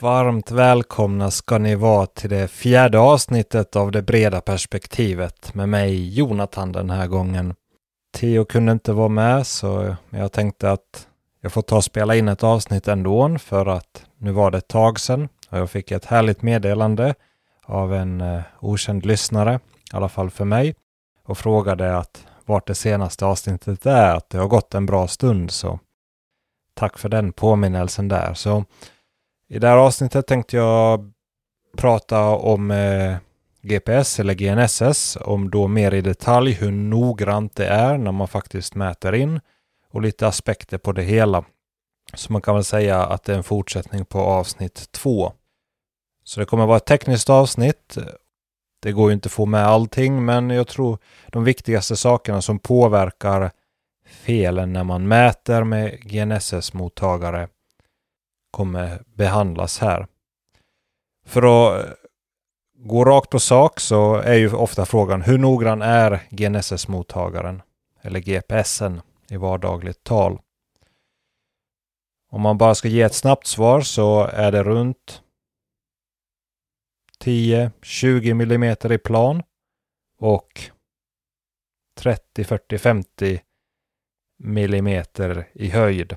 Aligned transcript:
Varmt 0.00 0.50
välkomna 0.50 1.30
ska 1.30 1.58
ni 1.58 1.74
vara 1.74 2.06
till 2.06 2.30
det 2.30 2.48
fjärde 2.48 2.98
avsnittet 2.98 3.76
av 3.76 3.90
det 3.90 4.02
breda 4.02 4.40
perspektivet 4.40 5.54
med 5.54 5.68
mig 5.68 6.18
Jonathan 6.18 6.72
den 6.72 6.90
här 6.90 7.06
gången. 7.06 7.54
Theo 8.16 8.44
kunde 8.44 8.72
inte 8.72 8.92
vara 8.92 9.08
med 9.08 9.46
så 9.46 9.96
jag 10.10 10.32
tänkte 10.32 10.70
att 10.70 11.08
jag 11.40 11.52
får 11.52 11.62
ta 11.62 11.76
och 11.76 11.84
spela 11.84 12.16
in 12.16 12.28
ett 12.28 12.44
avsnitt 12.44 12.88
ändå 12.88 13.38
för 13.38 13.66
att 13.66 14.06
nu 14.18 14.32
var 14.32 14.50
det 14.50 14.58
ett 14.58 14.68
tag 14.68 15.00
sedan 15.00 15.28
och 15.50 15.58
jag 15.58 15.70
fick 15.70 15.90
ett 15.90 16.04
härligt 16.04 16.42
meddelande 16.42 17.14
av 17.64 17.94
en 17.94 18.20
eh, 18.20 18.40
okänd 18.60 19.06
lyssnare, 19.06 19.60
i 19.92 19.96
alla 19.96 20.08
fall 20.08 20.30
för 20.30 20.44
mig, 20.44 20.74
och 21.24 21.38
frågade 21.38 21.98
att 21.98 22.26
vart 22.46 22.66
det 22.66 22.74
senaste 22.74 23.26
avsnittet 23.26 23.86
är, 23.86 24.16
att 24.16 24.30
det 24.30 24.38
har 24.38 24.48
gått 24.48 24.74
en 24.74 24.86
bra 24.86 25.08
stund 25.08 25.50
så 25.50 25.78
tack 26.74 26.98
för 26.98 27.08
den 27.08 27.32
påminnelsen 27.32 28.08
där. 28.08 28.34
Så 28.34 28.64
i 29.48 29.58
det 29.58 29.68
här 29.68 29.76
avsnittet 29.76 30.26
tänkte 30.26 30.56
jag 30.56 31.12
prata 31.76 32.28
om 32.28 32.70
eh, 32.70 33.16
GPS 33.62 34.20
eller 34.20 34.34
GNSS, 34.34 35.18
om 35.20 35.50
då 35.50 35.68
mer 35.68 35.94
i 35.94 36.00
detalj 36.00 36.52
hur 36.52 36.72
noggrant 36.72 37.56
det 37.56 37.66
är 37.66 37.98
när 37.98 38.12
man 38.12 38.28
faktiskt 38.28 38.74
mäter 38.74 39.14
in 39.14 39.40
och 39.90 40.02
lite 40.02 40.26
aspekter 40.26 40.78
på 40.78 40.92
det 40.92 41.02
hela. 41.02 41.44
Så 42.14 42.32
man 42.32 42.42
kan 42.42 42.54
väl 42.54 42.64
säga 42.64 43.06
att 43.06 43.24
det 43.24 43.32
är 43.32 43.36
en 43.36 43.42
fortsättning 43.42 44.04
på 44.04 44.20
avsnitt 44.20 44.92
två. 44.92 45.32
Så 46.24 46.40
det 46.40 46.46
kommer 46.46 46.66
vara 46.66 46.76
ett 46.76 46.86
tekniskt 46.86 47.30
avsnitt. 47.30 47.98
Det 48.82 48.92
går 48.92 49.10
ju 49.10 49.14
inte 49.14 49.26
att 49.26 49.32
få 49.32 49.46
med 49.46 49.66
allting, 49.66 50.24
men 50.24 50.50
jag 50.50 50.68
tror 50.68 50.98
de 51.26 51.44
viktigaste 51.44 51.96
sakerna 51.96 52.42
som 52.42 52.58
påverkar 52.58 53.50
felen 54.06 54.72
när 54.72 54.84
man 54.84 55.08
mäter 55.08 55.64
med 55.64 56.00
GNSS-mottagare 56.00 57.48
kommer 58.58 59.02
behandlas 59.14 59.78
här. 59.78 60.06
För 61.26 61.42
att 61.42 61.84
eh, 61.84 61.92
gå 62.74 63.04
rakt 63.04 63.30
på 63.30 63.40
sak 63.40 63.80
så 63.80 64.14
är 64.14 64.34
ju 64.34 64.52
ofta 64.52 64.86
frågan 64.86 65.22
hur 65.22 65.38
noggrann 65.38 65.82
är 65.82 66.22
GNSS-mottagaren 66.30 67.62
eller 68.02 68.20
GPSen 68.20 69.00
i 69.28 69.36
vardagligt 69.36 70.04
tal? 70.04 70.38
Om 72.30 72.40
man 72.40 72.58
bara 72.58 72.74
ska 72.74 72.88
ge 72.88 73.02
ett 73.02 73.14
snabbt 73.14 73.46
svar 73.46 73.80
så 73.80 74.24
är 74.24 74.52
det 74.52 74.62
runt 74.62 75.22
10-20 77.24 78.30
mm 78.30 78.92
i 78.92 78.98
plan 78.98 79.42
och 80.18 80.60
30, 81.96 82.44
40, 82.44 82.78
50 82.78 83.40
millimeter 84.38 85.48
i 85.52 85.68
höjd. 85.68 86.16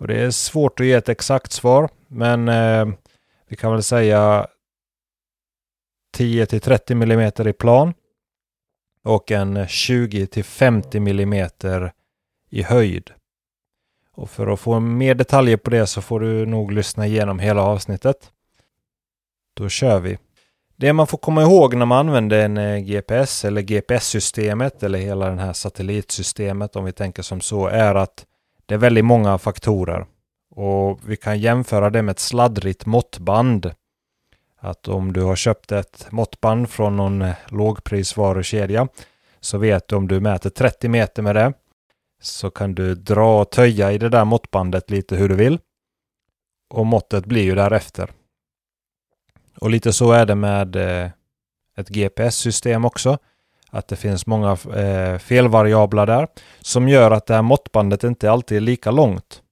Och 0.00 0.06
det 0.06 0.20
är 0.20 0.30
svårt 0.30 0.80
att 0.80 0.86
ge 0.86 0.92
ett 0.92 1.08
exakt 1.08 1.52
svar, 1.52 1.88
men 2.08 2.48
eh, 2.48 2.88
vi 3.48 3.56
kan 3.56 3.72
väl 3.72 3.82
säga 3.82 4.46
10 6.12 6.46
till 6.46 6.60
30 6.60 6.92
mm 6.92 7.32
i 7.46 7.52
plan 7.52 7.94
och 9.04 9.30
en 9.30 9.68
20 9.68 10.26
till 10.26 10.44
50 10.44 10.98
mm 10.98 11.50
i 12.50 12.62
höjd. 12.62 13.10
Och 14.12 14.30
för 14.30 14.46
att 14.46 14.60
få 14.60 14.80
mer 14.80 15.14
detaljer 15.14 15.56
på 15.56 15.70
det 15.70 15.86
så 15.86 16.02
får 16.02 16.20
du 16.20 16.46
nog 16.46 16.72
lyssna 16.72 17.06
igenom 17.06 17.38
hela 17.38 17.62
avsnittet. 17.62 18.30
Då 19.56 19.68
kör 19.68 20.00
vi. 20.00 20.18
Det 20.76 20.92
man 20.92 21.06
får 21.06 21.18
komma 21.18 21.42
ihåg 21.42 21.74
när 21.74 21.86
man 21.86 22.08
använder 22.08 22.44
en 22.44 22.56
eh, 22.56 22.78
GPS 22.78 23.44
eller 23.44 23.62
GPS-systemet 23.62 24.82
eller 24.82 24.98
hela 24.98 25.30
det 25.30 25.40
här 25.40 25.52
satellitsystemet 25.52 26.76
om 26.76 26.84
vi 26.84 26.92
tänker 26.92 27.22
som 27.22 27.40
så 27.40 27.66
är 27.66 27.94
att 27.94 28.26
det 28.70 28.74
är 28.74 28.78
väldigt 28.78 29.04
många 29.04 29.38
faktorer. 29.38 30.06
Och 30.50 31.00
vi 31.06 31.16
kan 31.16 31.38
jämföra 31.38 31.90
det 31.90 32.02
med 32.02 32.12
ett 32.12 32.18
sladdrigt 32.18 32.86
måttband. 32.86 33.74
Att 34.60 34.88
om 34.88 35.12
du 35.12 35.22
har 35.22 35.36
köpt 35.36 35.72
ett 35.72 36.06
måttband 36.10 36.70
från 36.70 36.96
någon 36.96 37.22
eh, 37.22 37.34
lågprisvarukedja 37.48 38.88
så 39.40 39.58
vet 39.58 39.88
du 39.88 39.96
om 39.96 40.08
du 40.08 40.20
mäter 40.20 40.50
30 40.50 40.88
meter 40.88 41.22
med 41.22 41.36
det 41.36 41.52
så 42.22 42.50
kan 42.50 42.74
du 42.74 42.94
dra 42.94 43.40
och 43.40 43.50
töja 43.50 43.92
i 43.92 43.98
det 43.98 44.08
där 44.08 44.24
måttbandet 44.24 44.90
lite 44.90 45.16
hur 45.16 45.28
du 45.28 45.34
vill. 45.34 45.58
Och 46.74 46.86
måttet 46.86 47.26
blir 47.26 47.42
ju 47.42 47.54
därefter. 47.54 48.10
Och 49.60 49.70
lite 49.70 49.92
så 49.92 50.12
är 50.12 50.26
det 50.26 50.34
med 50.34 50.76
eh, 50.76 51.10
ett 51.76 51.88
GPS-system 51.88 52.84
också. 52.84 53.18
Att 53.70 53.88
det 53.88 53.96
finns 53.96 54.26
många 54.26 54.50
eh, 54.74 55.18
felvariabler 55.18 56.06
där 56.06 56.28
som 56.60 56.88
gör 56.88 57.10
att 57.10 57.26
det 57.26 57.34
här 57.34 57.42
måttbandet 57.42 58.04
inte 58.04 58.30
alltid 58.30 58.56
är 58.56 58.60
lika 58.60 58.90
långt. 58.90 59.42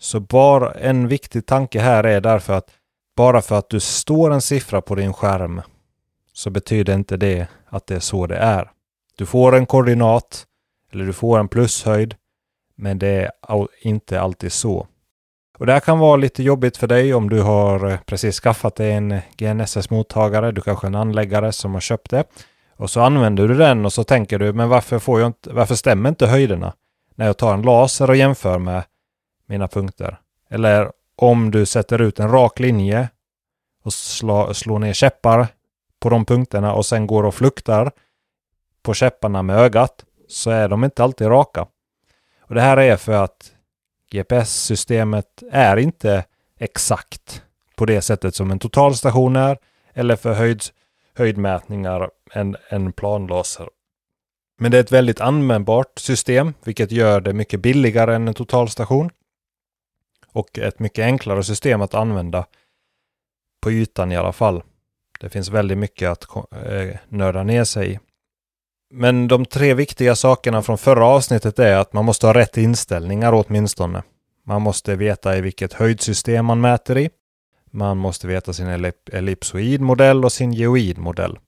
Så 0.00 0.20
bara 0.20 0.72
en 0.72 1.08
viktig 1.08 1.46
tanke 1.46 1.80
här 1.80 2.04
är 2.04 2.20
därför 2.20 2.52
att 2.52 2.70
bara 3.16 3.42
för 3.42 3.58
att 3.58 3.70
du 3.70 3.80
står 3.80 4.32
en 4.32 4.42
siffra 4.42 4.80
på 4.80 4.94
din 4.94 5.12
skärm 5.12 5.62
så 6.32 6.50
betyder 6.50 6.94
inte 6.94 7.16
det 7.16 7.46
att 7.66 7.86
det 7.86 7.94
är 7.94 8.00
så 8.00 8.26
det 8.26 8.36
är. 8.36 8.70
Du 9.16 9.26
får 9.26 9.56
en 9.56 9.66
koordinat 9.66 10.46
eller 10.92 11.04
du 11.04 11.12
får 11.12 11.38
en 11.38 11.48
plushöjd 11.48 12.14
men 12.76 12.98
det 12.98 13.30
är 13.48 13.68
inte 13.82 14.20
alltid 14.20 14.52
så. 14.52 14.86
Och 15.58 15.66
det 15.66 15.72
här 15.72 15.80
kan 15.80 15.98
vara 15.98 16.16
lite 16.16 16.42
jobbigt 16.42 16.76
för 16.76 16.86
dig 16.86 17.14
om 17.14 17.30
du 17.30 17.40
har 17.40 17.90
eh, 17.90 17.98
precis 18.06 18.40
skaffat 18.40 18.76
dig 18.76 18.92
en 18.92 19.20
GNSS-mottagare. 19.36 20.52
Du 20.52 20.60
kanske 20.60 20.86
är 20.86 20.88
en 20.88 20.94
anläggare 20.94 21.52
som 21.52 21.74
har 21.74 21.80
köpt 21.80 22.10
det. 22.10 22.24
Och 22.82 22.90
så 22.90 23.00
använder 23.00 23.48
du 23.48 23.54
den 23.54 23.84
och 23.84 23.92
så 23.92 24.04
tänker 24.04 24.38
du, 24.38 24.52
men 24.52 24.68
varför, 24.68 24.98
får 24.98 25.20
jag 25.20 25.26
inte, 25.26 25.52
varför 25.52 25.74
stämmer 25.74 26.08
inte 26.08 26.26
höjderna 26.26 26.74
när 27.14 27.26
jag 27.26 27.36
tar 27.36 27.54
en 27.54 27.62
laser 27.62 28.10
och 28.10 28.16
jämför 28.16 28.58
med 28.58 28.82
mina 29.46 29.68
punkter? 29.68 30.20
Eller 30.50 30.92
om 31.16 31.50
du 31.50 31.66
sätter 31.66 32.00
ut 32.00 32.20
en 32.20 32.30
rak 32.30 32.60
linje 32.60 33.08
och 33.84 33.92
slå, 33.92 34.54
slår 34.54 34.78
ner 34.78 34.92
käppar 34.92 35.46
på 36.00 36.08
de 36.08 36.24
punkterna 36.24 36.74
och 36.74 36.86
sen 36.86 37.06
går 37.06 37.24
och 37.24 37.34
fluktar 37.34 37.92
på 38.82 38.94
käpparna 38.94 39.42
med 39.42 39.56
ögat 39.56 40.04
så 40.28 40.50
är 40.50 40.68
de 40.68 40.84
inte 40.84 41.04
alltid 41.04 41.26
raka. 41.26 41.66
Och 42.40 42.54
Det 42.54 42.60
här 42.60 42.76
är 42.76 42.96
för 42.96 43.24
att 43.24 43.52
GPS-systemet 44.10 45.42
är 45.52 45.76
inte 45.76 46.24
exakt 46.58 47.42
på 47.76 47.86
det 47.86 48.02
sättet 48.02 48.34
som 48.34 48.50
en 48.50 48.58
totalstation 48.58 49.36
är 49.36 49.58
eller 49.94 50.16
för 50.16 50.32
höjd, 50.32 50.62
höjdmätningar 51.14 52.10
en, 52.32 52.56
en 52.68 52.92
planlaser. 52.92 53.68
Men 54.58 54.70
det 54.70 54.78
är 54.78 54.80
ett 54.80 54.92
väldigt 54.92 55.20
användbart 55.20 55.98
system, 55.98 56.54
vilket 56.64 56.92
gör 56.92 57.20
det 57.20 57.32
mycket 57.32 57.60
billigare 57.60 58.14
än 58.14 58.28
en 58.28 58.34
totalstation. 58.34 59.10
Och 60.32 60.58
ett 60.58 60.78
mycket 60.78 61.04
enklare 61.04 61.44
system 61.44 61.80
att 61.80 61.94
använda 61.94 62.46
på 63.62 63.70
ytan 63.72 64.12
i 64.12 64.16
alla 64.16 64.32
fall. 64.32 64.62
Det 65.20 65.28
finns 65.28 65.48
väldigt 65.48 65.78
mycket 65.78 66.08
att 66.10 66.36
eh, 66.66 66.96
nörda 67.08 67.42
ner 67.42 67.64
sig 67.64 67.92
i. 67.92 67.98
Men 68.94 69.28
de 69.28 69.44
tre 69.44 69.74
viktiga 69.74 70.16
sakerna 70.16 70.62
från 70.62 70.78
förra 70.78 71.06
avsnittet 71.06 71.58
är 71.58 71.76
att 71.76 71.92
man 71.92 72.04
måste 72.04 72.26
ha 72.26 72.34
rätt 72.34 72.56
inställningar 72.56 73.32
åtminstone. 73.32 74.02
Man 74.44 74.62
måste 74.62 74.96
veta 74.96 75.36
i 75.36 75.40
vilket 75.40 75.72
höjdsystem 75.72 76.46
man 76.46 76.60
mäter 76.60 76.98
i. 76.98 77.10
Man 77.70 77.98
måste 77.98 78.26
veta 78.26 78.52
sin 78.52 78.94
ellipsoidmodell 79.12 80.24
och 80.24 80.32
sin 80.32 80.52
geoidmodell. 80.52 81.38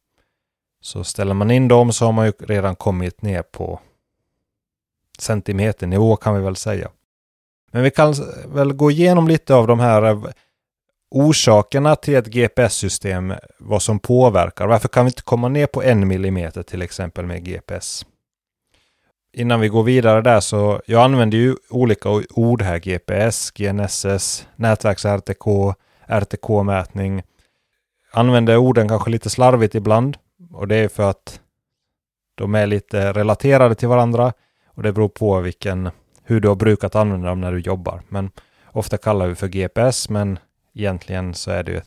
Så 0.84 1.04
ställer 1.04 1.34
man 1.34 1.50
in 1.50 1.68
dem 1.68 1.92
så 1.92 2.04
har 2.04 2.12
man 2.12 2.26
ju 2.26 2.32
redan 2.38 2.76
kommit 2.76 3.22
ner 3.22 3.42
på 3.42 3.80
centimeternivå 5.18 6.16
kan 6.16 6.34
vi 6.34 6.42
väl 6.42 6.56
säga. 6.56 6.90
Men 7.72 7.82
vi 7.82 7.90
kan 7.90 8.14
väl 8.46 8.72
gå 8.72 8.90
igenom 8.90 9.28
lite 9.28 9.54
av 9.54 9.66
de 9.66 9.80
här 9.80 10.02
eh, 10.02 10.24
orsakerna 11.10 11.96
till 11.96 12.14
ett 12.14 12.26
GPS-system, 12.26 13.34
vad 13.58 13.82
som 13.82 13.98
påverkar. 13.98 14.66
Varför 14.66 14.88
kan 14.88 15.04
vi 15.04 15.08
inte 15.08 15.22
komma 15.22 15.48
ner 15.48 15.66
på 15.66 15.82
en 15.82 16.08
millimeter 16.08 16.62
till 16.62 16.82
exempel 16.82 17.26
med 17.26 17.44
GPS? 17.44 18.06
Innan 19.32 19.60
vi 19.60 19.68
går 19.68 19.82
vidare 19.82 20.22
där 20.22 20.40
så, 20.40 20.82
jag 20.86 21.02
använder 21.02 21.38
ju 21.38 21.56
olika 21.70 22.08
ord 22.34 22.62
här, 22.62 22.78
GPS, 22.78 23.50
GNSS, 23.50 24.46
nätverks-RTK, 24.56 25.74
RTK-mätning. 26.06 27.22
Använder 28.12 28.56
orden 28.56 28.88
kanske 28.88 29.10
lite 29.10 29.30
slarvigt 29.30 29.74
ibland 29.74 30.16
och 30.54 30.68
det 30.68 30.76
är 30.76 30.88
för 30.88 31.10
att 31.10 31.40
de 32.34 32.54
är 32.54 32.66
lite 32.66 33.12
relaterade 33.12 33.74
till 33.74 33.88
varandra 33.88 34.32
och 34.66 34.82
det 34.82 34.92
beror 34.92 35.08
på 35.08 35.40
vilken, 35.40 35.90
hur 36.22 36.40
du 36.40 36.48
har 36.48 36.54
brukat 36.54 36.94
använda 36.94 37.28
dem 37.28 37.40
när 37.40 37.52
du 37.52 37.60
jobbar. 37.60 38.02
Men 38.08 38.30
ofta 38.72 38.98
kallar 38.98 39.26
vi 39.26 39.34
för 39.34 39.48
GPS, 39.48 40.08
men 40.08 40.38
egentligen 40.74 41.34
så 41.34 41.50
är 41.50 41.62
det 41.62 41.72
ju 41.72 41.80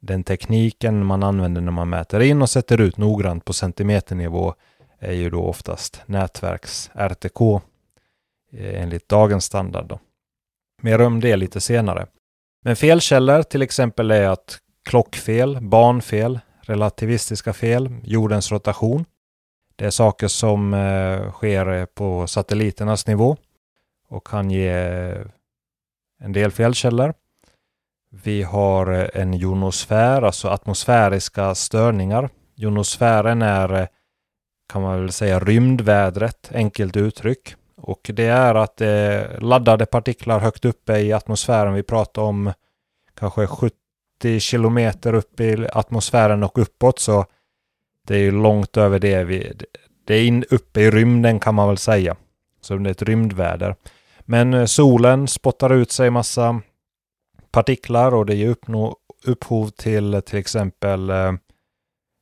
den 0.00 0.24
tekniken 0.24 1.06
man 1.06 1.22
använder 1.22 1.60
när 1.60 1.72
man 1.72 1.88
mäter 1.88 2.22
in 2.22 2.42
och 2.42 2.50
sätter 2.50 2.80
ut 2.80 2.96
noggrant 2.96 3.44
på 3.44 3.52
centimeternivå 3.52 4.54
är 4.98 5.12
ju 5.12 5.30
då 5.30 5.42
oftast 5.42 6.02
nätverks 6.06 6.90
RTK 6.94 7.40
eh, 8.52 8.82
enligt 8.82 9.08
dagens 9.08 9.44
standard. 9.44 9.86
Då. 9.86 9.98
Mer 10.82 11.00
om 11.00 11.20
det 11.20 11.36
lite 11.36 11.60
senare. 11.60 12.06
Men 12.62 12.76
felkällor 12.76 13.42
till 13.42 13.62
exempel 13.62 14.10
är 14.10 14.28
att 14.28 14.58
klockfel, 14.84 15.58
barnfel 15.60 16.40
relativistiska 16.68 17.52
fel, 17.52 17.88
jordens 18.02 18.52
rotation. 18.52 19.04
Det 19.76 19.84
är 19.86 19.90
saker 19.90 20.28
som 20.28 20.74
eh, 20.74 21.32
sker 21.32 21.68
eh, 21.72 21.84
på 21.84 22.26
satelliternas 22.26 23.06
nivå 23.06 23.36
och 24.08 24.26
kan 24.26 24.50
ge 24.50 24.68
eh, 24.68 25.26
en 26.20 26.32
del 26.32 26.50
felkällor. 26.50 27.14
Vi 28.10 28.42
har 28.42 29.10
en 29.14 29.34
jonosfär, 29.34 30.22
alltså 30.22 30.48
atmosfäriska 30.48 31.54
störningar. 31.54 32.30
Jonosfären 32.54 33.42
är, 33.42 33.88
kan 34.72 34.82
man 34.82 35.00
väl 35.00 35.12
säga, 35.12 35.40
rymdvädret, 35.40 36.50
enkelt 36.54 36.96
uttryck. 36.96 37.54
Och 37.76 38.10
det 38.14 38.26
är 38.26 38.54
att 38.54 38.76
det 38.76 39.28
laddade 39.40 39.86
partiklar 39.86 40.40
högt 40.40 40.64
uppe 40.64 40.98
i 40.98 41.12
atmosfären, 41.12 41.74
vi 41.74 41.82
pratar 41.82 42.22
om 42.22 42.52
kanske 43.14 43.46
70 43.46 43.83
kilometer 44.22 45.14
upp 45.14 45.40
i 45.40 45.66
atmosfären 45.72 46.42
och 46.42 46.58
uppåt, 46.58 46.98
så 46.98 47.26
det 48.06 48.14
är 48.14 48.20
ju 48.20 48.30
långt 48.30 48.76
över 48.76 48.98
det 48.98 49.24
vi... 49.24 49.52
Det 50.06 50.14
är 50.14 50.24
in, 50.24 50.44
uppe 50.50 50.80
i 50.80 50.90
rymden 50.90 51.40
kan 51.40 51.54
man 51.54 51.68
väl 51.68 51.78
säga. 51.78 52.16
Så 52.60 52.76
det 52.76 52.90
är 52.90 52.90
ett 52.90 53.02
rymdväder. 53.02 53.76
Men 54.20 54.54
eh, 54.54 54.64
solen 54.64 55.28
spottar 55.28 55.72
ut 55.72 55.90
sig 55.90 56.10
massa 56.10 56.60
partiklar 57.50 58.14
och 58.14 58.26
det 58.26 58.34
ger 58.34 58.56
upphov 59.24 59.68
till 59.68 60.14
eh, 60.14 60.20
till 60.20 60.38
exempel 60.38 61.10
eh, 61.10 61.32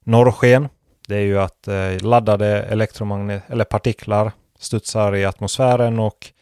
norrsken. 0.04 0.68
Det 1.08 1.16
är 1.16 1.20
ju 1.22 1.38
att 1.38 1.68
eh, 1.68 2.00
laddade 2.00 2.62
elektromagnet 2.62 3.42
eller 3.46 3.64
partiklar 3.64 4.32
studsar 4.58 5.16
i 5.16 5.24
atmosfären 5.24 5.98
och 5.98 6.32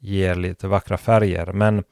ger 0.00 0.34
lite 0.34 0.68
vackra 0.68 0.98
färger. 0.98 1.52
Men 1.52 1.84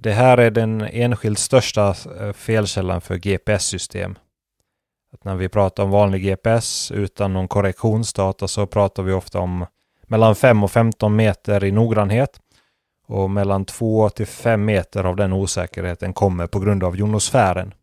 det 0.00 0.12
här 0.12 0.38
är 0.38 0.50
den 0.50 0.80
enskilt 0.80 1.38
största 1.38 1.94
eh, 2.20 2.32
felkällan 2.32 3.00
för 3.00 3.16
GPS-system. 3.16 4.18
Att 5.12 5.24
när 5.24 5.36
vi 5.36 5.48
pratar 5.48 5.82
om 5.82 5.90
vanlig 5.90 6.22
GPS 6.22 6.90
utan 6.90 7.32
någon 7.32 7.48
korrektionsdata 7.48 8.48
så 8.48 8.66
pratar 8.66 9.02
vi 9.02 9.12
ofta 9.12 9.38
om 9.38 9.66
mellan 10.02 10.36
5 10.36 10.64
och 10.64 10.70
15 10.70 11.16
meter 11.16 11.64
i 11.64 11.72
noggrannhet. 11.72 12.40
Och 13.06 13.30
mellan 13.30 13.64
2 13.64 14.08
till 14.08 14.26
5 14.26 14.64
meter 14.64 15.04
av 15.04 15.16
den 15.16 15.32
osäkerheten 15.32 16.12
kommer 16.12 16.46
på 16.46 16.58
grund 16.60 16.84
av 16.84 16.96
jonosfären. 16.96 17.74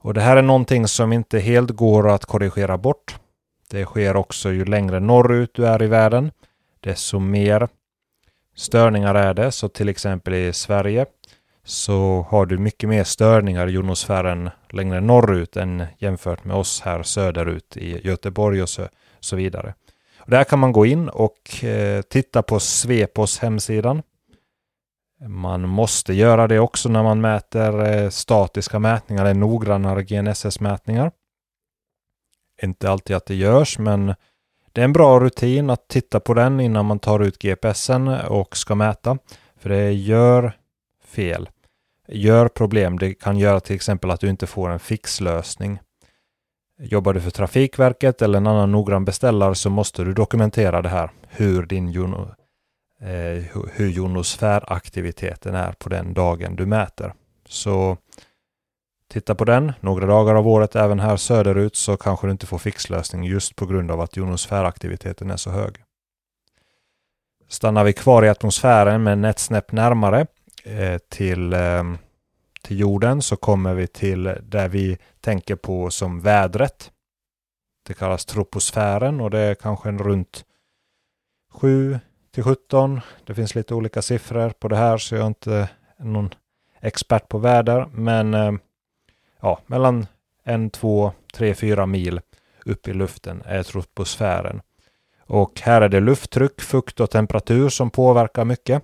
Och 0.00 0.14
det 0.14 0.20
här 0.20 0.36
är 0.36 0.42
någonting 0.42 0.88
som 0.88 1.12
inte 1.12 1.38
helt 1.38 1.70
går 1.70 2.10
att 2.10 2.24
korrigera 2.24 2.78
bort. 2.78 3.16
Det 3.70 3.84
sker 3.84 4.16
också 4.16 4.50
ju 4.50 4.64
längre 4.64 5.00
norrut 5.00 5.50
du 5.54 5.66
är 5.66 5.82
i 5.82 5.86
världen, 5.86 6.30
desto 6.80 7.18
mer 7.18 7.68
störningar 8.54 9.14
är 9.14 9.34
det. 9.34 9.52
Så 9.52 9.68
till 9.68 9.88
exempel 9.88 10.34
i 10.34 10.52
Sverige 10.52 11.06
så 11.64 12.26
har 12.30 12.46
du 12.46 12.58
mycket 12.58 12.88
mer 12.88 13.04
störningar 13.04 13.66
i 13.66 13.70
jonosfären 13.70 14.50
längre 14.70 15.00
norrut 15.00 15.56
än 15.56 15.86
jämfört 15.98 16.44
med 16.44 16.56
oss 16.56 16.80
här 16.80 17.02
söderut 17.02 17.76
i 17.76 18.06
Göteborg 18.06 18.62
och 18.62 18.68
så, 18.68 18.88
så 19.20 19.36
vidare. 19.36 19.74
Och 20.18 20.30
där 20.30 20.44
kan 20.44 20.58
man 20.58 20.72
gå 20.72 20.86
in 20.86 21.08
och 21.08 21.64
eh, 21.64 22.02
titta 22.02 22.42
på 22.42 22.60
Svepos 22.60 23.38
hemsidan. 23.38 24.02
Man 25.28 25.68
måste 25.68 26.14
göra 26.14 26.48
det 26.48 26.58
också 26.58 26.88
när 26.88 27.02
man 27.02 27.20
mäter 27.20 27.84
eh, 27.84 28.10
statiska 28.10 28.78
mätningar 28.78 29.24
eller 29.24 29.40
noggrannare 29.40 30.02
GNSS-mätningar. 30.02 31.10
Inte 32.62 32.90
alltid 32.90 33.16
att 33.16 33.26
det 33.26 33.34
görs, 33.34 33.78
men 33.78 34.14
det 34.74 34.80
är 34.80 34.84
en 34.84 34.92
bra 34.92 35.20
rutin 35.20 35.70
att 35.70 35.88
titta 35.88 36.20
på 36.20 36.34
den 36.34 36.60
innan 36.60 36.86
man 36.86 36.98
tar 36.98 37.20
ut 37.20 37.38
GPSen 37.38 38.08
och 38.08 38.56
ska 38.56 38.74
mäta. 38.74 39.18
För 39.56 39.68
det 39.68 39.92
gör 39.92 40.52
fel. 41.04 41.48
Gör 42.08 42.48
problem. 42.48 42.98
Det 42.98 43.14
kan 43.14 43.38
göra 43.38 43.60
till 43.60 43.76
exempel 43.76 44.10
att 44.10 44.20
du 44.20 44.28
inte 44.28 44.46
får 44.46 44.70
en 44.70 44.78
fixlösning. 44.78 45.78
Jobbar 46.78 47.14
du 47.14 47.20
för 47.20 47.30
Trafikverket 47.30 48.22
eller 48.22 48.38
en 48.38 48.46
annan 48.46 48.72
noggrann 48.72 49.04
beställare 49.04 49.54
så 49.54 49.70
måste 49.70 50.04
du 50.04 50.12
dokumentera 50.12 50.82
det 50.82 50.88
här. 50.88 51.10
Hur 51.28 51.66
din 51.66 51.88
jono, 51.88 52.34
eh, 53.00 53.60
hur 53.72 53.88
jonosfäraktiviteten 53.88 55.54
är 55.54 55.72
på 55.72 55.88
den 55.88 56.14
dagen 56.14 56.56
du 56.56 56.66
mäter. 56.66 57.14
Så 57.48 57.96
titta 59.14 59.34
på 59.34 59.44
den 59.44 59.72
några 59.80 60.06
dagar 60.06 60.34
av 60.34 60.48
året 60.48 60.76
även 60.76 61.00
här 61.00 61.16
söderut 61.16 61.76
så 61.76 61.96
kanske 61.96 62.26
du 62.26 62.30
inte 62.30 62.46
får 62.46 62.58
fixlösning 62.58 63.24
just 63.24 63.56
på 63.56 63.66
grund 63.66 63.90
av 63.90 64.00
att 64.00 64.16
jonosfäraktiviteten 64.16 65.30
är 65.30 65.36
så 65.36 65.50
hög. 65.50 65.76
Stannar 67.48 67.84
vi 67.84 67.92
kvar 67.92 68.24
i 68.24 68.28
atmosfären 68.28 69.02
men 69.02 69.24
ett 69.24 69.38
snäpp 69.38 69.72
närmare 69.72 70.26
eh, 70.64 70.98
till 71.08 71.52
eh, 71.52 71.84
till 72.62 72.80
jorden 72.80 73.22
så 73.22 73.36
kommer 73.36 73.74
vi 73.74 73.86
till 73.86 74.34
där 74.42 74.68
vi 74.68 74.98
tänker 75.20 75.56
på 75.56 75.90
som 75.90 76.20
vädret. 76.20 76.90
Det 77.86 77.94
kallas 77.94 78.24
troposfären 78.24 79.20
och 79.20 79.30
det 79.30 79.38
är 79.38 79.54
kanske 79.54 79.88
en 79.88 79.98
runt 79.98 80.44
7 81.52 81.98
till 82.34 82.42
17. 82.42 83.00
Det 83.24 83.34
finns 83.34 83.54
lite 83.54 83.74
olika 83.74 84.02
siffror 84.02 84.50
på 84.50 84.68
det 84.68 84.76
här 84.76 84.98
så 84.98 85.14
jag 85.14 85.22
är 85.22 85.26
inte 85.26 85.68
någon 85.98 86.34
expert 86.80 87.28
på 87.28 87.38
väder. 87.38 87.86
Men 87.92 88.34
eh, 88.34 88.52
ja, 89.44 89.58
mellan 89.66 90.06
1, 90.44 90.72
2, 90.72 91.12
3, 91.34 91.54
4 91.54 91.86
mil 91.86 92.20
upp 92.64 92.88
i 92.88 92.94
luften 92.94 93.42
är 93.46 93.62
troposfären. 93.62 94.60
Och 95.26 95.60
här 95.60 95.82
är 95.82 95.88
det 95.88 96.00
lufttryck, 96.00 96.60
fukt 96.60 97.00
och 97.00 97.10
temperatur 97.10 97.68
som 97.68 97.90
påverkar 97.90 98.44
mycket 98.44 98.82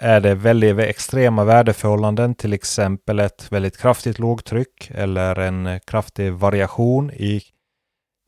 är 0.00 0.20
det 0.20 0.34
väldigt 0.34 0.78
extrema 0.78 1.44
väderförhållanden, 1.44 2.34
till 2.34 2.52
exempel 2.52 3.18
ett 3.18 3.52
väldigt 3.52 3.78
kraftigt 3.78 4.18
lågtryck 4.18 4.90
eller 4.94 5.38
en 5.38 5.80
kraftig 5.80 6.32
variation 6.32 7.10
i, 7.10 7.42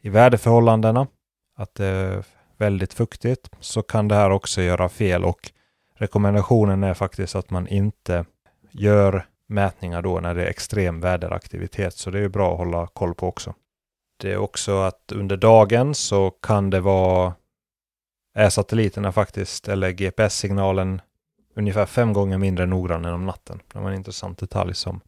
i 0.03 0.09
väderförhållandena, 0.09 1.07
att 1.57 1.75
det 1.75 1.87
är 1.87 2.25
väldigt 2.57 2.95
fuktigt, 2.95 3.51
så 3.61 3.83
kan 3.83 4.09
det 4.09 4.15
här 4.15 4.31
också 4.31 4.63
göra 4.63 4.89
fel 4.89 5.25
och 5.25 5.51
rekommendationen 5.97 6.85
är 6.85 6.95
faktiskt 6.95 7.37
att 7.37 7.51
man 7.51 7.69
inte 7.69 8.25
gör 8.71 9.27
mätningar 9.51 10.03
då 10.03 10.21
när 10.21 10.35
det 10.35 10.45
är 10.45 10.51
extrem 10.51 11.01
väderaktivitet, 11.01 11.95
så 11.95 12.11
det 12.11 12.19
är 12.19 12.29
bra 12.29 12.53
att 12.53 12.59
hålla 12.59 12.87
koll 12.87 13.15
på 13.15 13.29
också. 13.29 13.55
Det 14.21 14.33
är 14.33 14.37
också 14.37 14.79
att 14.79 15.13
under 15.13 15.37
dagen 15.37 15.95
så 15.95 16.31
kan 16.31 16.71
det 16.71 16.81
vara 16.81 17.35
är 18.35 18.51
satelliterna 18.51 19.13
faktiskt, 19.13 19.69
eller 19.69 19.91
GPS-signalen 19.91 21.01
ungefär 21.55 21.87
fem 21.87 22.13
gånger 22.13 22.39
mindre 22.39 22.67
noggrann 22.67 23.05
än 23.05 23.15
om 23.15 23.27
natten. 23.27 23.61
Det 23.73 23.79
var 23.79 23.91
en 23.91 23.97
intressant 23.97 24.39
detalj 24.39 24.75
som 24.75 25.01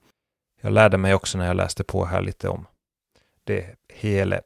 jag 0.61 0.73
lärde 0.73 0.97
mig 0.97 1.15
också 1.15 1.39
när 1.39 1.47
jag 1.47 1.57
läste 1.57 1.85
på 1.85 2.05
här 2.05 2.23
lite 2.23 2.49
om 2.49 2.67
det 3.45 3.67
hela. 3.89 4.41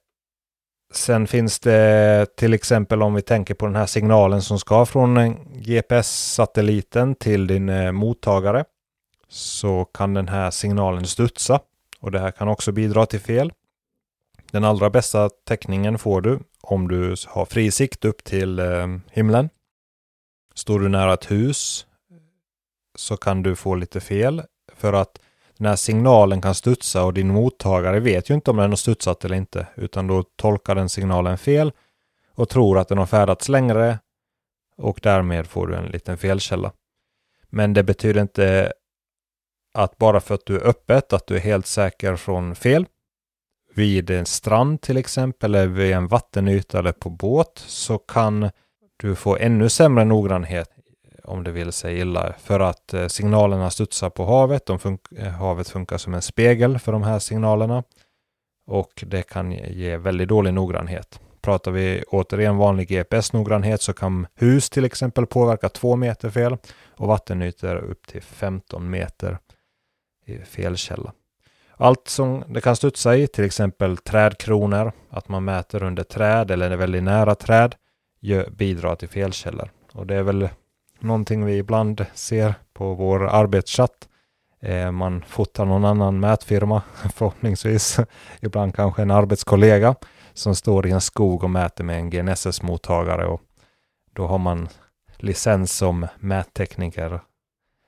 Sen 0.93 1.27
finns 1.27 1.61
det 1.61 2.27
till 2.37 2.55
exempel 2.55 3.03
om 3.03 3.15
vi 3.15 3.23
tänker 3.23 3.55
på 3.55 3.67
den 3.67 3.77
här 3.77 3.87
signalen 3.87 4.43
som 4.43 4.59
ska 4.59 4.87
från 4.87 5.37
GPS-satelliten 5.53 7.15
till 7.15 7.47
din 7.47 7.69
eh, 7.69 7.93
mottagare 7.93 8.65
så 9.29 9.85
kan 9.85 10.15
den 10.15 10.29
här 10.29 10.51
signalen 10.51 11.07
studsa 11.07 11.61
och 12.01 12.11
det 12.11 12.21
här 12.21 12.31
kan 12.31 12.49
också 12.49 12.73
bidra 12.73 13.07
till 13.07 13.21
fel. 13.21 13.53
Den 14.51 14.65
allra 14.65 14.91
bästa 14.91 15.31
täckningen 15.45 15.99
får 15.99 16.21
du 16.21 16.39
om 16.61 16.89
du 16.89 17.15
har 17.27 17.45
fri 17.45 17.71
sikt 17.71 18.05
upp 18.05 18.25
till 18.25 18.59
eh, 18.59 18.87
himlen. 19.11 19.49
Står 20.55 20.81
du 20.81 20.89
nära 20.89 21.15
ett 21.15 21.31
hus 21.31 21.87
så 22.95 23.17
kan 23.17 23.43
du 23.43 23.57
få 23.57 23.75
lite 23.75 24.01
fel 24.01 24.43
för 24.77 24.93
att 24.93 25.19
den 25.59 25.67
här 25.67 25.77
signalen 25.77 26.41
kan 26.41 26.55
studsa 26.55 27.05
och 27.05 27.15
din 27.15 27.29
mottagare 27.29 28.01
vet 28.01 28.31
ju 28.31 28.35
inte 28.35 28.51
om 28.51 28.57
den 28.57 28.71
har 28.71 28.77
studsat 28.77 29.25
eller 29.25 29.37
inte 29.37 29.67
utan 29.75 30.07
då 30.07 30.23
tolkar 30.23 30.75
den 30.75 30.89
signalen 30.89 31.39
fel 31.39 31.73
och 32.35 32.49
tror 32.49 32.79
att 32.79 32.89
den 32.89 32.99
har 32.99 33.07
färdats 33.07 33.49
längre 33.49 33.99
och 34.77 35.01
därmed 35.03 35.47
får 35.47 35.67
du 35.67 35.75
en 35.75 35.85
liten 35.85 36.19
felkälla. 36.19 36.73
Men 37.49 37.73
det 37.73 37.83
betyder 37.83 38.21
inte 38.21 38.73
att 39.77 39.99
bara 39.99 40.21
för 40.21 40.35
att 40.35 40.47
du 40.47 40.57
är 40.57 40.67
öppet 40.67 41.13
att 41.13 41.27
du 41.27 41.37
är 41.37 41.41
helt 41.41 41.67
säker 41.67 42.17
från 42.17 42.55
fel. 42.55 42.87
Vid 43.75 44.11
en 44.11 44.27
strand 44.27 44.81
till 44.81 44.97
exempel 44.97 45.55
eller 45.55 45.67
vid 45.67 45.93
en 45.93 46.09
vattenyta 46.09 46.79
eller 46.79 46.93
på 46.93 47.11
båt 47.11 47.63
så 47.67 47.99
kan 47.99 48.51
du 48.97 49.15
få 49.15 49.37
ännu 49.37 49.69
sämre 49.69 50.05
noggrannhet 50.05 50.71
om 51.25 51.45
det 51.45 51.53
vill 51.53 51.73
sig 51.73 51.99
illa. 51.99 52.33
För 52.39 52.61
att 52.61 52.95
eh, 52.95 53.07
signalerna 53.07 53.71
studsar 53.71 54.11
på 54.11 54.25
havet. 54.25 54.67
De 54.67 54.79
fun 54.79 54.99
eh, 55.17 55.29
havet 55.29 55.69
funkar 55.69 55.99
som 55.99 56.15
en 56.15 56.23
spegel 56.23 56.79
för 56.79 56.93
de 56.93 57.03
här 57.03 57.19
signalerna. 57.19 57.83
Och 58.67 59.05
det 59.07 59.23
kan 59.23 59.53
ge 59.53 59.97
väldigt 59.97 60.29
dålig 60.29 60.55
noggrannhet. 60.55 61.21
Pratar 61.41 61.71
vi 61.71 62.03
återigen 62.09 62.57
vanlig 62.57 62.89
GPS-noggrannhet 62.89 63.83
så 63.83 63.93
kan 63.93 64.27
hus 64.35 64.71
till 64.71 64.85
exempel 64.85 65.27
påverka 65.27 65.69
2 65.69 65.97
meter 65.97 66.31
fel 66.31 66.57
och 66.97 67.09
vattenytor 67.09 67.77
upp 67.77 68.07
till 68.07 68.23
15 68.23 68.91
meter 68.91 69.39
i 70.27 70.39
felkälla. 70.39 71.13
Allt 71.77 72.09
som 72.09 72.45
det 72.49 72.61
kan 72.61 72.77
studsa 72.77 73.17
i, 73.17 73.27
till 73.27 73.45
exempel 73.45 73.97
trädkronor, 73.97 74.93
att 75.11 75.29
man 75.29 75.45
mäter 75.45 75.83
under 75.83 76.03
träd 76.03 76.51
eller 76.51 76.71
är 76.71 76.77
väldigt 76.77 77.03
nära 77.03 77.35
träd, 77.35 77.75
bidrar 78.51 78.97
till 78.97 79.09
felkällor. 79.09 79.71
Och 79.93 80.07
det 80.07 80.15
är 80.15 80.23
väl 80.23 80.49
någonting 81.01 81.45
vi 81.45 81.59
ibland 81.59 82.07
ser 82.15 82.55
på 82.73 82.95
vår 82.95 83.27
arbetschatt. 83.27 84.09
Eh, 84.61 84.91
man 84.91 85.23
fotar 85.23 85.65
någon 85.65 85.85
annan 85.85 86.21
mätfirma 86.21 86.83
förhoppningsvis, 87.15 87.99
ibland 88.41 88.75
kanske 88.75 89.03
en 89.03 89.11
arbetskollega 89.11 89.95
som 90.35 90.55
står 90.55 90.87
i 90.87 90.91
en 90.91 91.01
skog 91.01 91.45
och 91.45 91.51
mäter 91.51 91.85
med 91.85 91.99
en 91.99 92.11
GNSS-mottagare 92.11 93.27
och 93.27 93.41
då 94.13 94.27
har 94.27 94.39
man 94.39 94.69
licens 95.17 95.77
som 95.77 96.07
mättekniker 96.19 97.21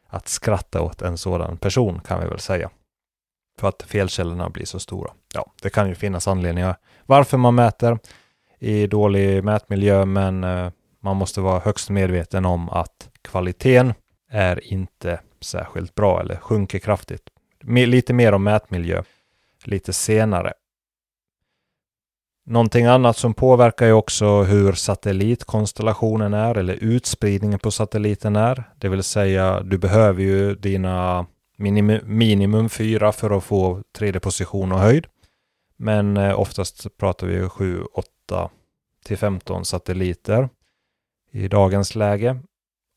att 0.09 0.29
skratta 0.29 0.83
åt 0.83 1.03
en 1.03 1.19
sådan 1.19 1.57
person 1.57 2.01
kan 2.01 2.21
vi 2.21 2.29
väl 2.29 2.39
säga. 2.39 2.71
För 3.61 3.69
att 3.69 3.83
felkällorna 3.83 4.51
blir 4.51 4.65
så 4.65 4.79
stora. 4.79 5.11
Ja, 5.35 5.53
det 5.63 5.71
kan 5.71 5.89
ju 5.89 5.95
finnas 5.95 6.29
anledningar 6.29 6.77
varför 7.07 7.37
man 7.37 7.55
mäter 7.55 7.99
i 8.59 8.87
dålig 8.87 9.45
mätmiljö, 9.45 10.05
men 10.05 10.45
eh, 10.45 10.71
man 11.01 11.17
måste 11.17 11.41
vara 11.41 11.61
högst 11.61 11.91
medveten 11.91 12.45
om 12.45 12.69
att 12.69 13.11
kvaliteten 13.23 13.95
är 14.31 14.73
inte 14.73 15.21
särskilt 15.41 15.95
bra 15.95 16.21
eller 16.21 16.37
sjunker 16.37 16.79
kraftigt. 16.79 17.23
Lite 17.65 18.13
mer 18.13 18.33
om 18.33 18.45
mätmiljö 18.45 19.03
lite 19.65 19.93
senare. 19.93 20.53
Någonting 22.51 22.87
annat 22.87 23.17
som 23.17 23.35
påverkar 23.35 23.87
ju 23.87 23.93
också 23.93 24.43
hur 24.43 24.73
satellitkonstellationen 24.73 26.35
är 26.35 26.55
eller 26.55 26.75
utspridningen 26.75 27.59
på 27.59 27.71
satelliten 27.71 28.37
är. 28.37 28.65
Det 28.79 28.89
vill 28.89 29.03
säga, 29.03 29.61
du 29.61 29.79
behöver 29.79 30.23
ju 30.23 30.55
dina 30.55 31.27
minimum, 31.57 32.01
minimum 32.05 32.69
fyra 32.69 33.13
för 33.13 33.37
att 33.37 33.45
få 33.45 33.83
3D-position 33.99 34.73
och 34.73 34.79
höjd. 34.79 35.07
Men 35.77 36.17
eh, 36.17 36.41
oftast 36.41 36.97
pratar 36.99 37.27
vi 37.27 37.49
7, 37.49 37.83
8 38.29 38.51
till 39.05 39.19
15 39.19 39.65
satelliter 39.65 40.49
i 41.33 41.49
dagens 41.49 41.95
läge. 41.95 42.41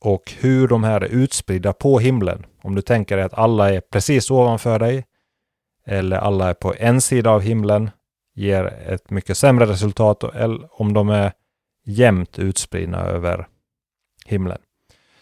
Och 0.02 0.34
hur 0.40 0.68
de 0.68 0.84
här 0.84 1.02
är 1.02 1.10
utspridda 1.10 1.74
på 1.74 2.00
himlen. 2.00 2.46
Om 2.62 2.76
du 2.76 2.82
tänker 2.82 3.18
dig 3.18 3.26
att 3.26 3.34
alla 3.34 3.74
är 3.74 3.82
precis 3.82 4.32
ovanför 4.32 4.80
dig 4.80 5.06
eller 5.86 6.18
alla 6.18 6.50
är 6.50 6.54
på 6.54 6.74
en 6.78 7.02
sida 7.02 7.32
av 7.32 7.42
himlen 7.42 7.90
ger 8.34 8.66
ett 8.66 9.10
mycket 9.10 9.38
sämre 9.38 9.66
resultat 9.66 10.24
om 10.72 10.94
de 10.94 11.10
är 11.10 11.34
jämnt 11.86 12.40
utspridda 12.40 13.00
över 13.00 13.48
himlen. 14.26 14.58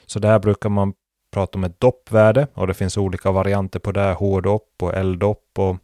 Så 0.06 0.20
där 0.20 0.39
brukar 0.39 0.70
man 0.70 0.94
prata 1.32 1.58
om 1.58 1.63
ett 1.63 1.80
doppvärde 1.80 2.48
och 2.54 2.68
det 2.68 2.74
finns 2.74 2.98
olika 2.98 3.32
varianter 3.32 3.80
på 3.80 3.92
det. 3.92 4.13
H-dopp 4.13 4.74
och 4.82 4.94
L-dopp 4.94 5.60
och 5.60 5.78